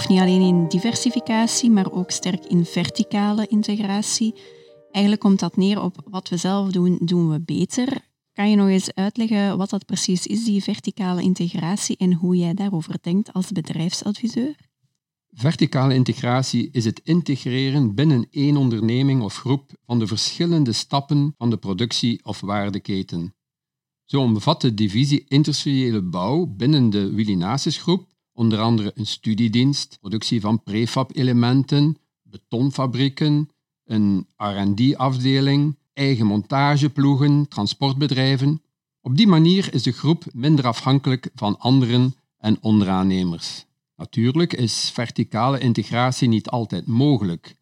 Gelooft 0.00 0.22
niet 0.22 0.34
alleen 0.34 0.48
in 0.48 0.68
diversificatie, 0.68 1.70
maar 1.70 1.92
ook 1.92 2.10
sterk 2.10 2.44
in 2.44 2.64
verticale 2.64 3.46
integratie. 3.46 4.34
Eigenlijk 4.90 5.24
komt 5.24 5.38
dat 5.40 5.56
neer 5.56 5.82
op 5.82 5.96
wat 6.10 6.28
we 6.28 6.36
zelf 6.36 6.70
doen, 6.70 6.98
doen 7.00 7.30
we 7.30 7.40
beter. 7.40 7.88
Kan 8.32 8.50
je 8.50 8.56
nog 8.56 8.68
eens 8.68 8.94
uitleggen 8.94 9.58
wat 9.58 9.70
dat 9.70 9.86
precies 9.86 10.26
is, 10.26 10.44
die 10.44 10.62
verticale 10.62 11.22
integratie, 11.22 11.96
en 11.96 12.12
hoe 12.12 12.36
jij 12.36 12.54
daarover 12.54 12.98
denkt 13.00 13.32
als 13.32 13.52
bedrijfsadviseur? 13.52 14.54
Verticale 15.30 15.94
integratie 15.94 16.68
is 16.72 16.84
het 16.84 17.00
integreren 17.04 17.94
binnen 17.94 18.26
één 18.30 18.56
onderneming 18.56 19.22
of 19.22 19.36
groep 19.36 19.70
van 19.86 19.98
de 19.98 20.06
verschillende 20.06 20.72
stappen 20.72 21.34
van 21.36 21.50
de 21.50 21.56
productie- 21.56 22.24
of 22.24 22.40
waardeketen. 22.40 23.34
Zo 24.04 24.20
omvat 24.20 24.60
de 24.60 24.74
divisie 24.74 25.24
industriële 25.28 26.02
bouw 26.02 26.46
binnen 26.46 26.90
de 26.90 27.12
Willy 27.12 27.56
groep 27.56 28.16
onder 28.38 28.60
andere 28.60 28.92
een 28.94 29.06
studiedienst, 29.06 29.98
productie 30.00 30.40
van 30.40 30.62
prefab-elementen, 30.62 31.96
betonfabrieken, 32.22 33.50
een 33.84 34.26
R&D-afdeling, 34.36 35.76
eigen 35.92 36.26
montageploegen, 36.26 37.48
transportbedrijven. 37.48 38.62
Op 39.00 39.16
die 39.16 39.26
manier 39.26 39.74
is 39.74 39.82
de 39.82 39.92
groep 39.92 40.24
minder 40.32 40.66
afhankelijk 40.66 41.30
van 41.34 41.58
anderen 41.58 42.14
en 42.38 42.58
onderaannemers. 42.60 43.64
Natuurlijk 43.96 44.52
is 44.52 44.90
verticale 44.90 45.58
integratie 45.58 46.28
niet 46.28 46.48
altijd 46.48 46.86
mogelijk, 46.86 47.56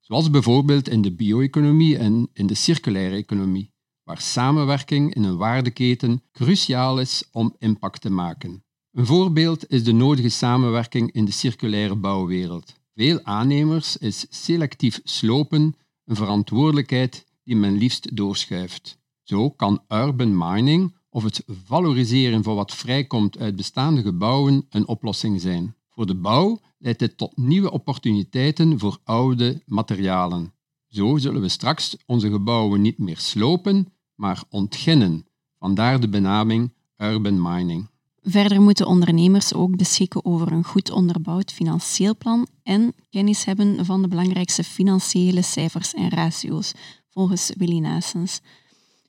zoals 0.00 0.30
bijvoorbeeld 0.30 0.88
in 0.88 1.02
de 1.02 1.12
bio-economie 1.12 1.98
en 1.98 2.28
in 2.32 2.46
de 2.46 2.54
circulaire 2.54 3.16
economie, 3.16 3.72
waar 4.02 4.20
samenwerking 4.20 5.14
in 5.14 5.22
een 5.22 5.36
waardeketen 5.36 6.22
cruciaal 6.32 7.00
is 7.00 7.28
om 7.32 7.54
impact 7.58 8.00
te 8.00 8.10
maken. 8.10 8.62
Een 8.92 9.06
voorbeeld 9.06 9.70
is 9.70 9.84
de 9.84 9.92
nodige 9.92 10.28
samenwerking 10.28 11.12
in 11.12 11.24
de 11.24 11.30
circulaire 11.30 11.96
bouwwereld. 11.96 12.74
Veel 12.94 13.20
aannemers 13.22 13.96
is 13.96 14.26
selectief 14.30 15.00
slopen 15.04 15.74
een 16.04 16.16
verantwoordelijkheid 16.16 17.24
die 17.44 17.56
men 17.56 17.76
liefst 17.78 18.16
doorschuift. 18.16 18.98
Zo 19.22 19.50
kan 19.50 19.82
urban 19.88 20.36
mining 20.36 20.94
of 21.10 21.22
het 21.22 21.44
valoriseren 21.46 22.42
van 22.42 22.54
wat 22.54 22.74
vrijkomt 22.74 23.38
uit 23.38 23.56
bestaande 23.56 24.02
gebouwen 24.02 24.66
een 24.70 24.86
oplossing 24.86 25.40
zijn. 25.40 25.74
Voor 25.88 26.06
de 26.06 26.14
bouw 26.14 26.60
leidt 26.78 26.98
dit 26.98 27.16
tot 27.16 27.36
nieuwe 27.36 27.70
opportuniteiten 27.70 28.78
voor 28.78 28.98
oude 29.04 29.62
materialen. 29.66 30.52
Zo 30.86 31.16
zullen 31.16 31.40
we 31.40 31.48
straks 31.48 31.96
onze 32.06 32.30
gebouwen 32.30 32.80
niet 32.80 32.98
meer 32.98 33.18
slopen, 33.18 33.92
maar 34.14 34.42
ontginnen. 34.48 35.26
Vandaar 35.58 36.00
de 36.00 36.08
benaming 36.08 36.72
urban 36.96 37.42
mining. 37.42 37.88
Verder 38.30 38.60
moeten 38.60 38.86
ondernemers 38.86 39.54
ook 39.54 39.76
beschikken 39.76 40.24
over 40.24 40.52
een 40.52 40.64
goed 40.64 40.90
onderbouwd 40.90 41.52
financieel 41.52 42.16
plan 42.16 42.46
en 42.62 42.94
kennis 43.10 43.44
hebben 43.44 43.84
van 43.84 44.02
de 44.02 44.08
belangrijkste 44.08 44.64
financiële 44.64 45.42
cijfers 45.42 45.94
en 45.94 46.08
ratio's, 46.08 46.72
volgens 47.08 47.52
Willy 47.56 47.78
Naessens. 47.78 48.40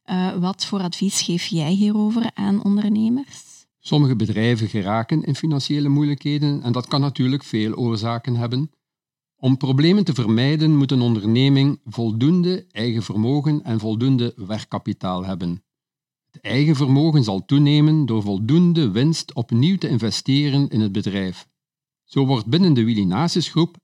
Uh, 0.06 0.36
wat 0.36 0.66
voor 0.66 0.80
advies 0.80 1.22
geef 1.22 1.46
jij 1.46 1.72
hierover 1.72 2.32
aan 2.34 2.64
ondernemers? 2.64 3.66
Sommige 3.80 4.16
bedrijven 4.16 4.68
geraken 4.68 5.24
in 5.24 5.36
financiële 5.36 5.90
moeilijkheden 5.90 6.62
en 6.64 6.72
dat 6.72 6.88
kan 6.88 7.02
natuurlijk 7.02 7.44
veel 7.44 7.74
oorzaken 7.74 8.36
hebben. 8.36 8.72
Om 9.36 9.58
problemen 9.58 10.04
te 10.04 10.14
vermijden 10.14 10.78
moet 10.78 10.92
een 10.92 11.02
onderneming 11.02 11.80
voldoende 11.84 12.66
eigen 12.72 13.04
vermogen 13.04 13.64
en 13.64 13.80
voldoende 13.80 14.34
werkkapitaal 14.36 15.26
hebben. 15.26 15.64
Het 16.32 16.42
eigen 16.42 16.76
vermogen 16.76 17.24
zal 17.24 17.46
toenemen 17.46 18.06
door 18.06 18.22
voldoende 18.22 18.92
winst 18.92 19.34
opnieuw 19.34 19.78
te 19.78 19.88
investeren 19.88 20.70
in 20.70 20.80
het 20.80 20.92
bedrijf. 20.92 21.48
Zo 22.04 22.26
wordt 22.26 22.46
binnen 22.46 22.74
de 22.74 22.84
Willy 22.84 23.28
groep 23.28 23.78
98% 23.78 23.80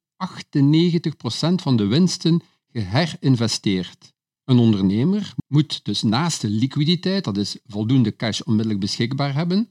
van 1.55 1.75
de 1.75 1.85
winsten 1.85 2.41
geherinvesteerd. 2.71 4.13
Een 4.43 4.57
ondernemer 4.57 5.33
moet 5.47 5.85
dus 5.85 6.01
naast 6.03 6.41
de 6.41 6.49
liquiditeit, 6.49 7.23
dat 7.23 7.37
is 7.37 7.59
voldoende 7.65 8.15
cash 8.15 8.41
onmiddellijk 8.41 8.79
beschikbaar 8.79 9.33
hebben, 9.33 9.69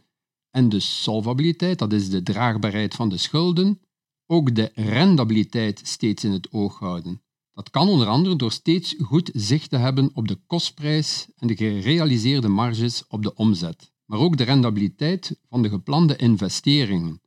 en 0.51 0.69
de 0.69 0.81
solvabiliteit, 0.81 1.79
dat 1.79 1.93
is 1.93 2.11
de 2.11 2.23
draagbaarheid 2.23 2.95
van 2.95 3.09
de 3.09 3.17
schulden, 3.17 3.81
ook 4.27 4.55
de 4.55 4.71
rendabiliteit 4.75 5.81
steeds 5.85 6.25
in 6.25 6.33
het 6.33 6.53
oog 6.53 6.79
houden. 6.79 7.24
Dat 7.55 7.71
kan 7.71 7.89
onder 7.89 8.07
andere 8.07 8.37
door 8.37 8.53
steeds 8.53 8.95
goed 8.99 9.31
zicht 9.33 9.71
te 9.71 9.77
hebben 9.77 10.11
op 10.15 10.29
de 10.29 10.39
kostprijs 10.47 11.29
en 11.37 11.47
de 11.47 11.57
gerealiseerde 11.57 12.49
marges 12.49 13.07
op 13.07 13.23
de 13.23 13.35
omzet, 13.35 13.93
maar 14.05 14.19
ook 14.19 14.37
de 14.37 14.45
rendabiliteit 14.45 15.39
van 15.49 15.63
de 15.63 15.69
geplande 15.69 16.17
investeringen, 16.17 17.21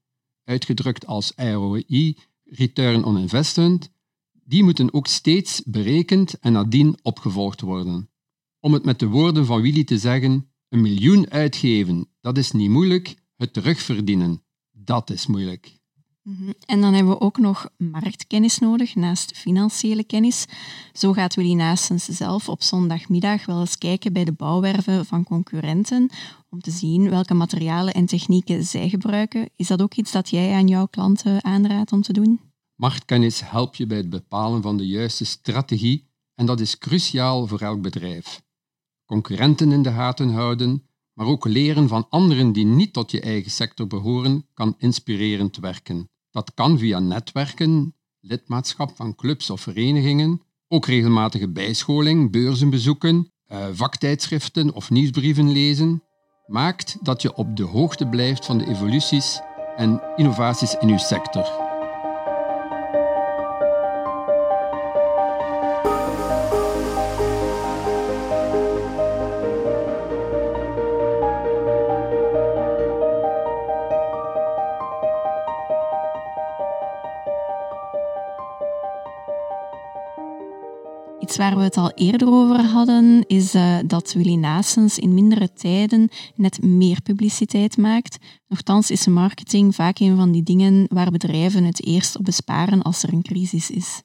uitgedrukt 0.44 1.06
als 1.06 1.34
ROI, 1.36 2.18
Return 2.44 3.04
on 3.04 3.18
Investment, 3.18 3.92
die 4.44 4.64
moeten 4.64 4.94
ook 4.94 5.08
steeds 5.08 5.64
berekend 5.66 6.40
en 6.40 6.52
nadien 6.52 6.98
opgevolgd 7.02 7.62
worden. 7.62 8.10
Om 8.60 8.74
het 8.74 8.86
met 8.86 9.00
de 9.00 9.08
woorden 9.08 9.46
van 9.46 9.62
Willy 9.62 9.84
te 9.84 9.98
zeggen, 9.98 10.52
een 10.70 10.82
miljoen 10.82 11.30
uitgeven, 11.30 12.10
dat 12.22 12.38
is 12.38 12.52
niet 12.52 12.70
moeilijk, 12.70 13.16
het 13.36 13.54
terugverdienen, 13.54 14.44
dat 14.72 15.10
is 15.10 15.28
moeilijk. 15.28 15.80
Mhm. 16.28 16.52
En 16.66 16.82
dan 16.82 16.94
hebben 16.94 17.14
we 17.14 17.22
ook 17.22 17.38
nog 17.38 17.70
marktkennis 17.78 18.60
nodig, 18.60 18.96
naast 18.96 19.38
financiële 19.38 20.04
kennis. 20.04 20.46
Zo 20.94 21.14
gaat 21.14 21.36
Willy 21.36 21.54
Naessens 21.54 22.06
zelf 22.06 22.50
op 22.50 22.64
zondagmiddag 22.64 23.46
wel 23.46 23.60
eens 23.60 23.78
kijken 23.78 24.14
bij 24.14 24.24
de 24.24 24.32
bouwwerven 24.32 25.06
van 25.06 25.24
concurrenten 25.24 26.10
om 26.50 26.62
te 26.62 26.72
zien 26.72 27.10
welke 27.10 27.34
materialen 27.34 27.94
en 27.94 28.06
technieken 28.06 28.64
zij 28.64 28.90
gebruiken. 28.90 29.50
Is 29.56 29.68
dat 29.68 29.82
ook 29.82 29.94
iets 29.94 30.12
dat 30.12 30.30
jij 30.30 30.54
aan 30.54 30.68
jouw 30.68 30.86
klanten 30.86 31.44
aanraadt 31.44 31.92
om 31.92 32.02
te 32.02 32.14
doen? 32.14 32.40
Marktkennis 32.76 33.50
helpt 33.50 33.78
je 33.78 33.86
bij 33.86 33.98
het 33.98 34.10
bepalen 34.10 34.62
van 34.62 34.78
de 34.78 34.88
juiste 34.88 35.26
strategie 35.26 36.10
en 36.36 36.46
dat 36.46 36.60
is 36.60 36.78
cruciaal 36.78 37.48
voor 37.48 37.60
elk 37.60 37.82
bedrijf. 37.82 38.42
Concurrenten 39.06 39.72
in 39.72 39.82
de 39.82 39.92
gaten 39.92 40.30
houden, 40.30 40.88
maar 41.14 41.28
ook 41.28 41.46
leren 41.46 41.88
van 41.88 42.10
anderen 42.10 42.52
die 42.52 42.66
niet 42.66 42.94
tot 42.94 43.12
je 43.12 43.22
eigen 43.22 43.52
sector 43.52 43.88
behoren, 43.88 44.48
kan 44.54 44.76
inspirerend 44.78 45.58
werken. 45.58 46.10
Dat 46.38 46.54
kan 46.54 46.78
via 46.78 47.00
netwerken, 47.00 47.96
lidmaatschap 48.20 48.96
van 48.96 49.16
clubs 49.16 49.50
of 49.50 49.62
verenigingen, 49.62 50.42
ook 50.68 50.86
regelmatige 50.86 51.50
bijscholing, 51.50 52.32
beurzenbezoeken, 52.32 53.32
eh, 53.46 53.66
vaktijdschriften 53.72 54.74
of 54.74 54.90
nieuwsbrieven 54.90 55.52
lezen. 55.52 56.04
Maakt 56.46 56.98
dat 57.02 57.22
je 57.22 57.36
op 57.36 57.56
de 57.56 57.64
hoogte 57.64 58.08
blijft 58.08 58.46
van 58.46 58.58
de 58.58 58.68
evoluties 58.68 59.40
en 59.76 60.02
innovaties 60.16 60.76
in 60.80 60.90
uw 60.90 60.98
sector. 60.98 61.67
Waar 81.38 81.58
we 81.58 81.64
het 81.64 81.78
al 81.78 81.92
eerder 81.92 82.28
over 82.28 82.62
hadden, 82.62 83.28
is 83.28 83.56
uh, 83.56 83.80
dat 83.86 84.14
Willy 84.14 84.36
Naessens 84.36 85.00
in 85.00 85.14
mindere 85.14 85.54
tijden 85.54 86.10
net 86.36 86.62
meer 86.62 87.02
publiciteit 87.02 87.78
maakt. 87.78 88.18
Nochtans 88.48 88.92
is 88.92 89.08
marketing 89.08 89.76
vaak 89.76 90.00
een 90.00 90.16
van 90.16 90.32
die 90.32 90.44
dingen 90.44 90.86
waar 90.90 91.12
bedrijven 91.12 91.64
het 91.64 91.86
eerst 91.86 92.18
op 92.18 92.24
besparen 92.24 92.82
als 92.82 93.04
er 93.04 93.14
een 93.14 93.22
crisis 93.22 93.70
is. 93.70 94.02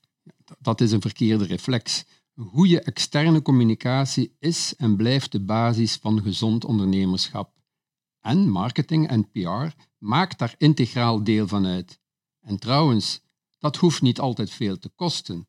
Dat 0.58 0.80
is 0.80 0.92
een 0.92 1.00
verkeerde 1.00 1.44
reflex. 1.44 2.04
Goede 2.34 2.80
externe 2.80 3.42
communicatie 3.42 4.36
is 4.38 4.74
en 4.76 4.96
blijft 4.96 5.32
de 5.32 5.44
basis 5.44 5.96
van 5.96 6.22
gezond 6.22 6.64
ondernemerschap. 6.64 7.52
En 8.20 8.50
marketing 8.50 9.08
en 9.08 9.30
PR 9.30 9.76
maakt 9.98 10.38
daar 10.38 10.54
integraal 10.58 11.24
deel 11.24 11.48
van 11.48 11.66
uit. 11.66 12.00
En 12.40 12.58
trouwens, 12.58 13.20
Dat 13.58 13.76
hoeft 13.76 14.02
niet 14.02 14.20
altijd 14.20 14.50
veel 14.50 14.78
te 14.78 14.88
kosten. 14.88 15.46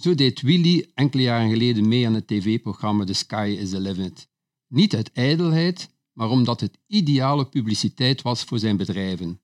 Zo 0.00 0.14
deed 0.14 0.40
Willy 0.40 0.90
enkele 0.94 1.22
jaren 1.22 1.50
geleden 1.50 1.88
mee 1.88 2.06
aan 2.06 2.14
het 2.14 2.26
tv-programma 2.26 3.04
The 3.04 3.12
Sky 3.12 3.56
is 3.58 3.70
the 3.70 3.80
Limit. 3.80 4.28
Niet 4.68 4.94
uit 4.94 5.12
ijdelheid, 5.12 5.90
maar 6.12 6.30
omdat 6.30 6.60
het 6.60 6.78
ideale 6.86 7.48
publiciteit 7.48 8.22
was 8.22 8.44
voor 8.44 8.58
zijn 8.58 8.76
bedrijven. 8.76 9.40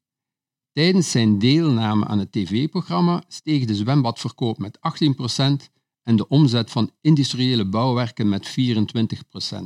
Tijdens 0.72 1.10
zijn 1.10 1.38
deelname 1.38 2.06
aan 2.06 2.18
het 2.18 2.32
tv-programma 2.32 3.24
steeg 3.28 3.64
de 3.64 3.74
zwembadverkoop 3.74 4.58
met 4.58 4.78
18% 4.78 5.70
en 6.02 6.16
de 6.16 6.28
omzet 6.28 6.70
van 6.70 6.90
industriële 7.00 7.68
bouwwerken 7.68 8.28
met 8.28 8.48
24%. 8.48 9.56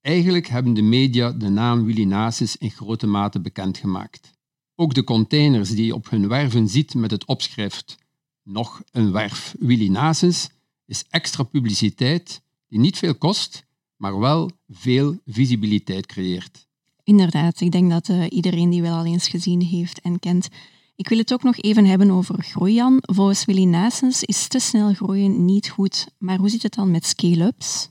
Eigenlijk 0.00 0.46
hebben 0.46 0.74
de 0.74 0.82
media 0.82 1.32
de 1.32 1.48
naam 1.48 1.84
Willy 1.84 2.04
Nasis 2.04 2.56
in 2.56 2.70
grote 2.70 3.06
mate 3.06 3.40
bekendgemaakt. 3.40 4.30
Ook 4.74 4.94
de 4.94 5.04
containers 5.04 5.70
die 5.70 5.86
je 5.86 5.94
op 5.94 6.10
hun 6.10 6.28
werven 6.28 6.68
ziet 6.68 6.94
met 6.94 7.10
het 7.10 7.24
opschrift 7.24 8.04
nog 8.46 8.82
een 8.90 9.12
werf 9.12 9.54
Willy 9.58 9.88
Nasis 9.88 10.48
is 10.86 11.04
extra 11.10 11.42
publiciteit 11.42 12.42
die 12.68 12.78
niet 12.78 12.98
veel 12.98 13.14
kost, 13.14 13.64
maar 13.96 14.18
wel 14.18 14.50
veel 14.68 15.18
visibiliteit 15.26 16.06
creëert. 16.06 16.66
Inderdaad, 17.02 17.60
ik 17.60 17.72
denk 17.72 17.90
dat 17.90 18.08
uh, 18.08 18.24
iedereen 18.28 18.70
die 18.70 18.82
wel 18.82 18.96
al 18.96 19.04
eens 19.04 19.28
gezien 19.28 19.62
heeft 19.62 20.00
en 20.00 20.18
kent. 20.18 20.48
Ik 20.96 21.08
wil 21.08 21.18
het 21.18 21.32
ook 21.32 21.42
nog 21.42 21.56
even 21.56 21.84
hebben 21.84 22.10
over 22.10 22.42
groeian. 22.42 22.98
Volgens 23.00 23.44
Willy 23.44 23.64
Nasens 23.64 24.22
is 24.22 24.48
te 24.48 24.58
snel 24.58 24.94
groeien 24.94 25.44
niet 25.44 25.68
goed. 25.68 26.08
Maar 26.18 26.38
hoe 26.38 26.48
zit 26.48 26.62
het 26.62 26.74
dan 26.74 26.90
met 26.90 27.06
scale-ups? 27.06 27.90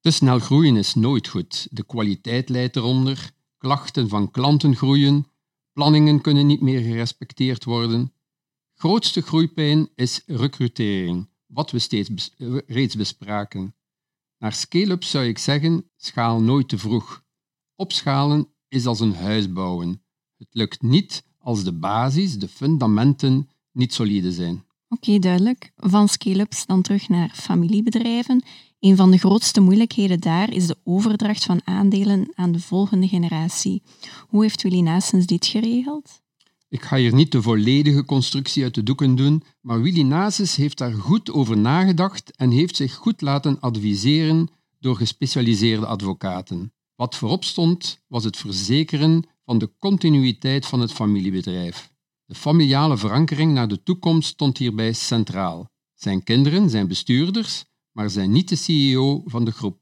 Te 0.00 0.10
snel 0.10 0.38
groeien 0.38 0.76
is 0.76 0.94
nooit 0.94 1.28
goed. 1.28 1.68
De 1.70 1.84
kwaliteit 1.84 2.48
leidt 2.48 2.76
eronder, 2.76 3.30
klachten 3.58 4.08
van 4.08 4.30
klanten 4.30 4.76
groeien, 4.76 5.26
planningen 5.72 6.20
kunnen 6.20 6.46
niet 6.46 6.60
meer 6.60 6.80
gerespecteerd 6.80 7.64
worden. 7.64 8.12
Grootste 8.82 9.20
groeipijn 9.20 9.88
is 9.94 10.22
recrutering, 10.26 11.28
wat 11.46 11.70
we 11.70 11.78
steeds 11.78 12.30
reeds 12.66 12.96
bespraken. 12.96 13.74
Naar 14.38 14.52
scale-up 14.52 15.04
zou 15.04 15.24
ik 15.24 15.38
zeggen, 15.38 15.90
schaal 15.96 16.40
nooit 16.40 16.68
te 16.68 16.78
vroeg. 16.78 17.24
Opschalen 17.76 18.48
is 18.68 18.86
als 18.86 19.00
een 19.00 19.14
huis 19.14 19.52
bouwen. 19.52 20.02
Het 20.36 20.48
lukt 20.50 20.82
niet 20.82 21.24
als 21.38 21.64
de 21.64 21.72
basis, 21.72 22.38
de 22.38 22.48
fundamenten, 22.48 23.48
niet 23.72 23.94
solide 23.94 24.32
zijn. 24.32 24.64
Oké, 24.88 25.18
duidelijk. 25.18 25.72
Van 25.76 26.08
scale-ups 26.08 26.66
dan 26.66 26.82
terug 26.82 27.08
naar 27.08 27.30
familiebedrijven. 27.34 28.44
Een 28.80 28.96
van 28.96 29.10
de 29.10 29.18
grootste 29.18 29.60
moeilijkheden 29.60 30.20
daar 30.20 30.52
is 30.52 30.66
de 30.66 30.76
overdracht 30.84 31.44
van 31.44 31.60
aandelen 31.64 32.32
aan 32.34 32.52
de 32.52 32.60
volgende 32.60 33.08
generatie. 33.08 33.82
Hoe 34.28 34.42
heeft 34.42 34.62
Willy 34.62 34.80
Nasens 34.80 35.26
dit 35.26 35.46
geregeld? 35.46 36.21
Ik 36.72 36.82
ga 36.82 36.96
hier 36.96 37.14
niet 37.14 37.32
de 37.32 37.42
volledige 37.42 38.04
constructie 38.04 38.62
uit 38.62 38.74
de 38.74 38.82
doeken 38.82 39.16
doen, 39.16 39.42
maar 39.60 39.82
Willy 39.82 40.02
Nases 40.02 40.56
heeft 40.56 40.78
daar 40.78 40.92
goed 40.92 41.30
over 41.30 41.58
nagedacht 41.58 42.36
en 42.36 42.50
heeft 42.50 42.76
zich 42.76 42.94
goed 42.94 43.20
laten 43.20 43.60
adviseren 43.60 44.48
door 44.78 44.96
gespecialiseerde 44.96 45.86
advocaten. 45.86 46.72
Wat 46.94 47.16
voorop 47.16 47.44
stond, 47.44 48.02
was 48.06 48.24
het 48.24 48.36
verzekeren 48.36 49.24
van 49.44 49.58
de 49.58 49.70
continuïteit 49.78 50.66
van 50.66 50.80
het 50.80 50.92
familiebedrijf. 50.92 51.92
De 52.24 52.34
familiale 52.34 52.96
verankering 52.96 53.52
naar 53.52 53.68
de 53.68 53.82
toekomst 53.82 54.28
stond 54.28 54.58
hierbij 54.58 54.92
centraal. 54.92 55.70
Zijn 55.94 56.22
kinderen 56.22 56.70
zijn 56.70 56.88
bestuurders, 56.88 57.64
maar 57.90 58.10
zijn 58.10 58.32
niet 58.32 58.48
de 58.48 58.56
CEO 58.56 59.22
van 59.24 59.44
de 59.44 59.52
groep. 59.52 59.80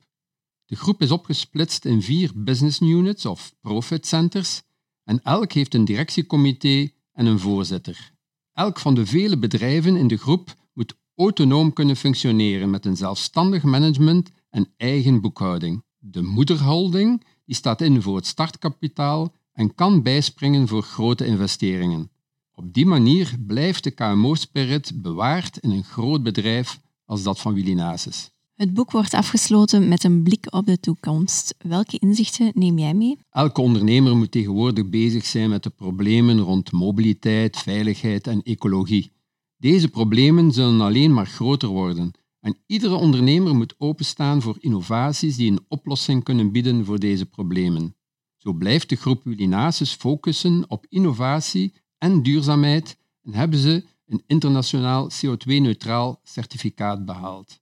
De 0.66 0.76
groep 0.76 1.02
is 1.02 1.10
opgesplitst 1.10 1.84
in 1.84 2.02
vier 2.02 2.32
business 2.34 2.80
units 2.80 3.26
of 3.26 3.54
profit 3.60 4.06
centers 4.06 4.62
en 5.10 5.22
elk 5.22 5.52
heeft 5.52 5.74
een 5.74 5.84
directiecomité 5.84 6.90
en 7.12 7.26
een 7.26 7.38
voorzitter. 7.38 8.12
Elk 8.52 8.78
van 8.78 8.94
de 8.94 9.06
vele 9.06 9.38
bedrijven 9.38 9.96
in 9.96 10.08
de 10.08 10.16
groep 10.16 10.54
moet 10.72 10.94
autonoom 11.14 11.72
kunnen 11.72 11.96
functioneren 11.96 12.70
met 12.70 12.86
een 12.86 12.96
zelfstandig 12.96 13.62
management 13.62 14.30
en 14.50 14.68
eigen 14.76 15.20
boekhouding. 15.20 15.82
De 15.98 16.22
moederholding 16.22 17.24
die 17.44 17.54
staat 17.54 17.80
in 17.80 18.02
voor 18.02 18.16
het 18.16 18.26
startkapitaal 18.26 19.34
en 19.52 19.74
kan 19.74 20.02
bijspringen 20.02 20.68
voor 20.68 20.82
grote 20.82 21.26
investeringen. 21.26 22.10
Op 22.54 22.72
die 22.72 22.86
manier 22.86 23.34
blijft 23.46 23.84
de 23.84 23.90
KMO-spirit 23.90 25.02
bewaard 25.02 25.56
in 25.56 25.70
een 25.70 25.84
groot 25.84 26.22
bedrijf 26.22 26.80
als 27.04 27.22
dat 27.22 27.40
van 27.40 27.54
Willy 27.54 27.72
Nasis. 27.72 28.30
Het 28.60 28.74
boek 28.74 28.90
wordt 28.90 29.14
afgesloten 29.14 29.88
met 29.88 30.04
een 30.04 30.22
blik 30.22 30.46
op 30.50 30.66
de 30.66 30.80
toekomst. 30.80 31.54
Welke 31.58 31.98
inzichten 31.98 32.50
neem 32.54 32.78
jij 32.78 32.94
mee? 32.94 33.18
Elke 33.30 33.60
ondernemer 33.60 34.16
moet 34.16 34.30
tegenwoordig 34.30 34.88
bezig 34.88 35.26
zijn 35.26 35.50
met 35.50 35.62
de 35.62 35.70
problemen 35.70 36.38
rond 36.38 36.72
mobiliteit, 36.72 37.56
veiligheid 37.56 38.26
en 38.26 38.42
ecologie. 38.42 39.12
Deze 39.56 39.88
problemen 39.88 40.52
zullen 40.52 40.80
alleen 40.80 41.12
maar 41.12 41.26
groter 41.26 41.68
worden 41.68 42.12
en 42.40 42.56
iedere 42.66 42.94
ondernemer 42.94 43.54
moet 43.54 43.74
openstaan 43.78 44.42
voor 44.42 44.56
innovaties 44.60 45.36
die 45.36 45.50
een 45.50 45.64
oplossing 45.68 46.24
kunnen 46.24 46.52
bieden 46.52 46.84
voor 46.84 46.98
deze 46.98 47.26
problemen. 47.26 47.96
Zo 48.36 48.52
blijft 48.52 48.88
de 48.88 48.96
groep 48.96 49.24
Wilinasis 49.24 49.92
focussen 49.92 50.64
op 50.68 50.86
innovatie 50.88 51.74
en 51.98 52.22
duurzaamheid 52.22 52.96
en 53.22 53.34
hebben 53.34 53.58
ze 53.58 53.84
een 54.06 54.22
internationaal 54.26 55.10
CO2-neutraal 55.10 56.20
certificaat 56.22 57.04
behaald. 57.04 57.60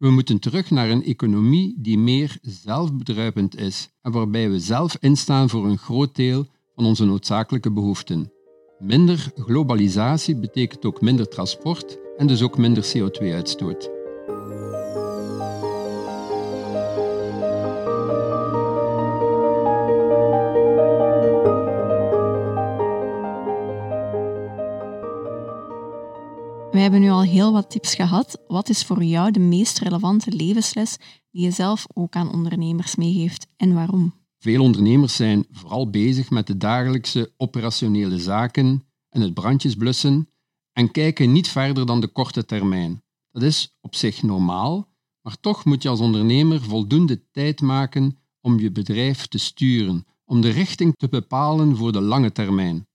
We 0.00 0.10
moeten 0.10 0.38
terug 0.38 0.70
naar 0.70 0.90
een 0.90 1.04
economie 1.04 1.74
die 1.78 1.98
meer 1.98 2.38
zelfbedruipend 2.42 3.56
is 3.56 3.88
en 4.02 4.12
waarbij 4.12 4.50
we 4.50 4.60
zelf 4.60 4.96
instaan 5.00 5.48
voor 5.48 5.66
een 5.66 5.78
groot 5.78 6.16
deel 6.16 6.46
van 6.74 6.84
onze 6.84 7.04
noodzakelijke 7.04 7.72
behoeften. 7.72 8.32
Minder 8.78 9.32
globalisatie 9.34 10.36
betekent 10.36 10.84
ook 10.84 11.00
minder 11.00 11.28
transport 11.28 11.98
en 12.16 12.26
dus 12.26 12.42
ook 12.42 12.58
minder 12.58 12.92
CO2-uitstoot. 12.96 13.99
We 26.80 26.86
hebben 26.86 27.04
nu 27.04 27.10
al 27.10 27.22
heel 27.22 27.52
wat 27.52 27.70
tips 27.70 27.94
gehad. 27.94 28.42
Wat 28.46 28.68
is 28.68 28.84
voor 28.84 29.04
jou 29.04 29.30
de 29.30 29.40
meest 29.40 29.78
relevante 29.78 30.32
levensles 30.32 30.96
die 31.30 31.42
je 31.42 31.50
zelf 31.50 31.86
ook 31.94 32.14
aan 32.14 32.32
ondernemers 32.32 32.96
meegeeft 32.96 33.46
en 33.56 33.74
waarom? 33.74 34.14
Veel 34.38 34.62
ondernemers 34.62 35.16
zijn 35.16 35.46
vooral 35.50 35.90
bezig 35.90 36.30
met 36.30 36.46
de 36.46 36.56
dagelijkse 36.56 37.32
operationele 37.36 38.18
zaken 38.18 38.84
en 39.08 39.20
het 39.20 39.34
brandjes 39.34 39.74
blussen 39.74 40.28
en 40.72 40.90
kijken 40.90 41.32
niet 41.32 41.48
verder 41.48 41.86
dan 41.86 42.00
de 42.00 42.08
korte 42.08 42.44
termijn. 42.44 43.02
Dat 43.30 43.42
is 43.42 43.76
op 43.80 43.94
zich 43.94 44.22
normaal, 44.22 44.88
maar 45.22 45.40
toch 45.40 45.64
moet 45.64 45.82
je 45.82 45.88
als 45.88 46.00
ondernemer 46.00 46.62
voldoende 46.62 47.30
tijd 47.30 47.60
maken 47.60 48.18
om 48.40 48.58
je 48.58 48.70
bedrijf 48.70 49.26
te 49.26 49.38
sturen, 49.38 50.06
om 50.24 50.40
de 50.40 50.50
richting 50.50 50.94
te 50.96 51.08
bepalen 51.08 51.76
voor 51.76 51.92
de 51.92 52.00
lange 52.00 52.32
termijn. 52.32 52.88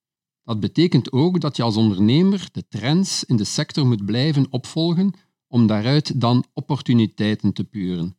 Dat 0.46 0.60
betekent 0.60 1.12
ook 1.12 1.42
dat 1.42 1.56
je 1.56 1.64
als 1.64 1.78
ondernemer 1.78 2.48
de 2.52 2.68
trends 2.68 3.24
in 3.24 3.36
de 3.36 3.44
sector 3.44 3.88
moet 3.88 4.06
blijven 4.06 4.48
opvolgen 4.50 5.14
om 5.48 5.68
daaruit 5.68 6.22
dan 6.22 6.46
opportuniteiten 6.54 7.54
te 7.54 7.64
puren. 7.64 8.18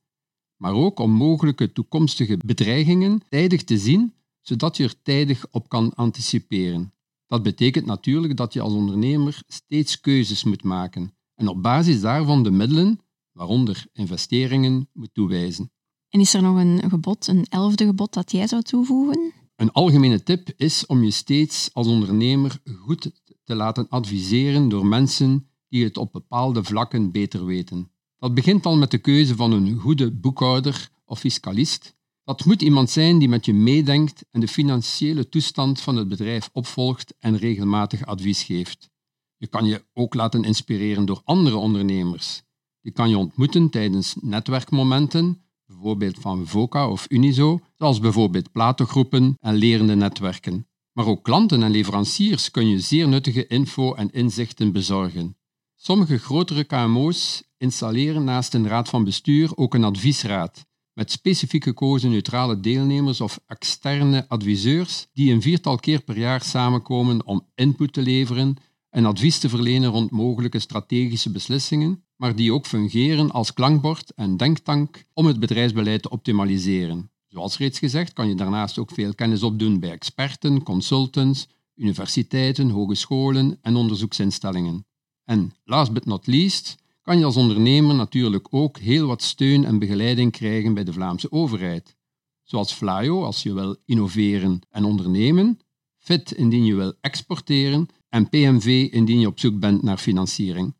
Maar 0.57 0.73
ook 0.73 0.99
om 0.99 1.11
mogelijke 1.11 1.73
toekomstige 1.73 2.37
bedreigingen 2.47 3.23
tijdig 3.29 3.65
te 3.65 3.79
zien, 3.79 4.15
zodat 4.41 4.77
je 4.77 4.85
er 4.85 5.03
tijdig 5.03 5.47
op 5.51 5.69
kan 5.69 5.95
anticiperen. 5.95 6.93
Dat 7.27 7.43
betekent 7.43 7.87
natuurlijk 7.87 8.37
dat 8.37 8.53
je 8.53 8.61
als 8.61 8.73
ondernemer 8.73 9.43
steeds 9.47 10.01
keuzes 10.01 10.45
moet 10.45 10.63
maken 10.63 11.17
en 11.35 11.49
op 11.49 11.63
basis 11.63 12.01
daarvan 12.01 12.43
de 12.43 12.51
middelen, 12.51 13.01
waaronder 13.33 13.87
investeringen, 13.93 14.89
moet 14.93 15.15
toewijzen. 15.15 15.71
En 16.09 16.21
is 16.21 16.35
er 16.35 16.43
nog 16.43 16.57
een 16.57 16.91
gebod, 16.91 17.27
een 17.27 17.47
elfde 17.49 17.87
gebod 17.87 18.15
dat 18.15 18.33
jij 18.33 18.47
zou 18.47 18.63
toevoegen? 18.63 19.33
Een 19.57 19.73
algemene 19.73 20.23
tip 20.23 20.53
is 20.57 20.87
om 20.87 21.05
je 21.05 21.11
steeds 21.11 21.71
als 21.73 21.87
ondernemer 21.87 22.61
goed 22.65 23.11
te 23.45 23.55
laten 23.55 23.89
adviseren 23.89 24.69
door 24.69 24.87
mensen 24.87 25.49
die 25.69 25.85
het 25.85 25.97
op 25.97 26.13
bepaalde 26.13 26.65
vlakken 26.65 27.11
beter 27.11 27.45
weten. 27.45 27.91
Dat 28.19 28.35
begint 28.35 28.67
al 28.67 28.77
met 28.77 28.91
de 28.91 28.99
keuze 28.99 29.37
van 29.37 29.53
een 29.53 29.79
goede 29.79 30.13
boekhouder 30.13 30.91
of 31.05 31.19
fiscalist. 31.19 31.97
Dat 32.25 32.45
moet 32.45 32.63
iemand 32.63 32.91
zijn 32.91 33.19
die 33.19 33.29
met 33.29 33.45
je 33.45 33.55
meedenkt 33.55 34.25
en 34.31 34.41
de 34.41 34.49
financiële 34.49 35.29
toestand 35.29 35.81
van 35.81 35.97
het 35.97 36.09
bedrijf 36.09 36.51
opvolgt 36.53 37.15
en 37.19 37.37
regelmatig 37.37 38.07
advies 38.07 38.43
geeft. 38.43 38.91
Je 39.37 39.47
kan 39.47 39.65
je 39.65 39.85
ook 39.93 40.15
laten 40.15 40.45
inspireren 40.45 41.07
door 41.07 41.21
andere 41.25 41.57
ondernemers. 41.57 42.43
Die 42.81 42.93
kan 42.93 43.09
je 43.09 43.19
ontmoeten 43.19 43.71
tijdens 43.71 44.15
netwerkmomenten 44.21 45.46
bijvoorbeeld 45.67 46.19
van 46.19 46.47
VOCA 46.47 46.89
of 46.89 47.07
Unizo, 47.09 47.61
zoals 47.75 48.01
bijvoorbeeld 48.01 48.53
platengroepen 48.53 49.37
en 49.41 49.55
lerende 49.55 49.95
netwerken. 49.95 50.67
Maar 50.93 51.07
ook 51.07 51.25
klanten 51.25 51.63
en 51.63 51.71
leveranciers 51.71 52.51
kun 52.51 52.69
je 52.69 52.81
zeer 52.81 53.09
nuttige 53.09 53.47
info 53.47 53.95
en 53.95 54.11
inzichten 54.11 54.73
bezorgen. 54.73 55.37
Sommige 55.75 56.19
grotere 56.19 56.65
KMO's 56.65 57.43
installeren 57.59 58.25
naast 58.25 58.55
een 58.55 58.69
raad 58.69 58.89
van 58.89 59.05
bestuur 59.05 59.57
ook 59.57 59.75
een 59.75 59.85
adviesraad, 59.85 60.67
met 60.93 61.11
specifiek 61.11 61.65
gekozen 61.65 62.11
neutrale 62.11 62.61
deelnemers 62.61 63.21
of 63.21 63.41
externe 63.47 64.29
adviseurs 64.29 65.07
die 65.13 65.33
een 65.33 65.43
viertal 65.43 65.77
keer 65.77 66.01
per 66.01 66.19
jaar 66.19 66.43
samenkomen 66.43 67.27
om 67.27 67.49
input 67.55 67.93
te 67.93 68.03
leveren 68.03 68.57
en 68.91 69.05
advies 69.05 69.39
te 69.39 69.49
verlenen 69.49 69.91
rond 69.91 70.11
mogelijke 70.11 70.59
strategische 70.59 71.31
beslissingen, 71.31 72.06
maar 72.17 72.37
die 72.37 72.53
ook 72.53 72.67
fungeren 72.67 73.31
als 73.31 73.53
klankbord 73.53 74.13
en 74.15 74.37
denktank 74.37 75.05
om 75.13 75.27
het 75.27 75.41
bedrijfsbeleid 75.41 76.03
te 76.03 76.11
optimaliseren. 76.11 77.11
Zoals 77.27 77.59
reeds 77.59 77.79
gezegd 77.79 78.13
kan 78.13 78.29
je 78.29 78.35
daarnaast 78.35 78.79
ook 78.79 78.91
veel 78.91 79.15
kennis 79.15 79.43
opdoen 79.43 79.81
bij 79.81 79.91
experten, 79.91 80.63
consultants, 80.63 81.49
universiteiten, 81.75 82.71
hogescholen 82.71 83.59
en 83.63 83.77
onderzoeksinstellingen. 83.77 84.87
En 85.25 85.55
last 85.65 85.93
but 85.93 86.05
not 86.05 86.27
least 86.27 86.77
kan 87.03 87.19
je 87.19 87.25
als 87.25 87.37
ondernemer 87.37 87.95
natuurlijk 87.95 88.47
ook 88.51 88.79
heel 88.79 89.07
wat 89.07 89.23
steun 89.23 89.65
en 89.65 89.79
begeleiding 89.79 90.33
krijgen 90.33 90.75
bij 90.75 90.85
de 90.85 90.93
Vlaamse 90.93 91.33
overheid. 91.33 91.97
Zoals 92.43 92.73
Flyo 92.73 93.25
als 93.25 93.43
je 93.43 93.55
wil 93.55 93.77
innoveren 93.85 94.61
en 94.71 94.85
ondernemen, 94.85 95.59
FIT 95.99 96.33
indien 96.33 96.65
je 96.65 96.75
wil 96.75 96.95
exporteren 97.01 97.89
en 98.09 98.29
PMV 98.29 98.89
indien 98.91 99.21
je 99.21 99.27
op 99.27 99.39
zoek 99.39 99.59
bent 99.61 99.83
naar 99.83 99.99
financiering. 99.99 100.75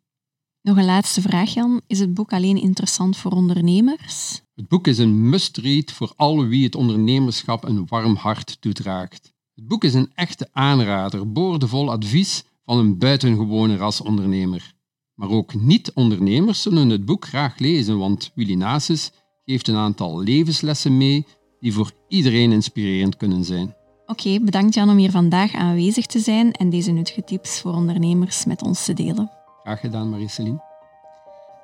Nog 0.67 0.77
een 0.77 0.85
laatste 0.85 1.21
vraag, 1.21 1.55
Jan. 1.55 1.81
Is 1.87 1.99
het 1.99 2.15
boek 2.15 2.33
alleen 2.33 2.57
interessant 2.57 3.17
voor 3.17 3.33
ondernemers? 3.33 4.43
Het 4.55 4.69
boek 4.69 4.87
is 4.87 4.99
een 4.99 5.29
must-read 5.29 5.93
voor 5.93 6.13
alle 6.17 6.47
wie 6.47 6.65
het 6.65 6.75
ondernemerschap 6.75 7.65
een 7.65 7.87
warm 7.89 8.15
hart 8.15 8.61
toedraagt. 8.61 9.33
Het 9.55 9.67
boek 9.69 9.85
is 9.85 9.95
een 9.95 10.11
echte 10.15 10.49
aanrader, 10.53 11.33
boordevol 11.33 11.91
advies 11.91 12.45
van 12.65 12.79
een 12.79 12.99
buitengewone 12.99 13.77
ras 13.77 14.01
ondernemer. 14.01 14.75
Maar 15.15 15.29
ook 15.29 15.55
niet-ondernemers 15.55 16.63
zullen 16.63 16.89
het 16.89 17.05
boek 17.05 17.27
graag 17.27 17.59
lezen, 17.59 17.99
want 17.99 18.33
Willy 18.35 18.55
Nasus 18.55 19.11
geeft 19.45 19.69
een 19.69 19.77
aantal 19.77 20.23
levenslessen 20.23 20.97
mee 20.97 21.27
die 21.61 21.73
voor 21.73 21.91
iedereen 22.09 22.53
inspirerend 22.53 23.17
kunnen 23.17 23.45
zijn. 23.45 23.75
Oké, 24.07 24.41
bedankt 24.41 24.75
Jan 24.75 24.91
om 24.91 24.97
hier 24.97 25.11
vandaag 25.11 25.55
aanwezig 25.55 26.07
te 26.07 26.19
zijn 26.19 26.53
en 26.53 26.71
deze 26.71 26.91
nuttige 26.91 27.25
tips 27.25 27.61
voor 27.61 27.75
ondernemers 27.75 28.45
met 28.45 28.63
ons 28.63 28.85
te 28.85 28.93
delen. 28.93 29.36
Graag 29.67 29.81
gedaan, 29.81 30.09
Marie-Céline. 30.09 30.61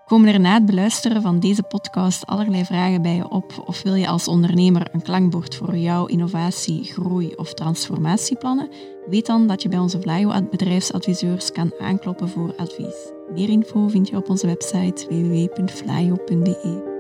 Komen 0.07 0.33
er 0.33 0.41
na 0.41 0.55
het 0.55 0.67
beluisteren 0.67 1.23
van 1.23 1.41
deze 1.41 1.63
podcast 1.63 2.27
allerlei 2.27 2.65
vragen 2.65 3.03
bij 3.03 3.15
je 3.15 3.29
op 3.29 3.63
of 3.67 3.83
wil 3.83 3.95
je 3.95 4.09
als 4.09 4.29
ondernemer 4.29 4.89
een 4.93 5.03
klankbord 5.03 5.55
voor 5.55 5.77
jouw 5.77 6.07
innovatie, 6.07 6.85
groei 6.85 7.35
of 7.35 7.55
transformatieplannen? 7.55 8.71
Weet 9.07 9.27
dan 9.27 9.47
dat 9.47 9.63
je 9.63 9.69
bij 9.69 9.79
onze 9.79 10.01
Vlaio 10.01 10.49
bedrijfsadviseurs 10.51 11.53
kan 11.53 11.73
aankloppen 11.81 12.29
voor 12.29 12.55
advies. 12.57 13.13
Meer 13.33 13.49
info 13.49 13.89
vind 13.89 14.09
je 14.09 14.17
op 14.17 14.29
onze 14.29 14.47
website 14.47 15.07
www.flyo.be. 15.09 16.92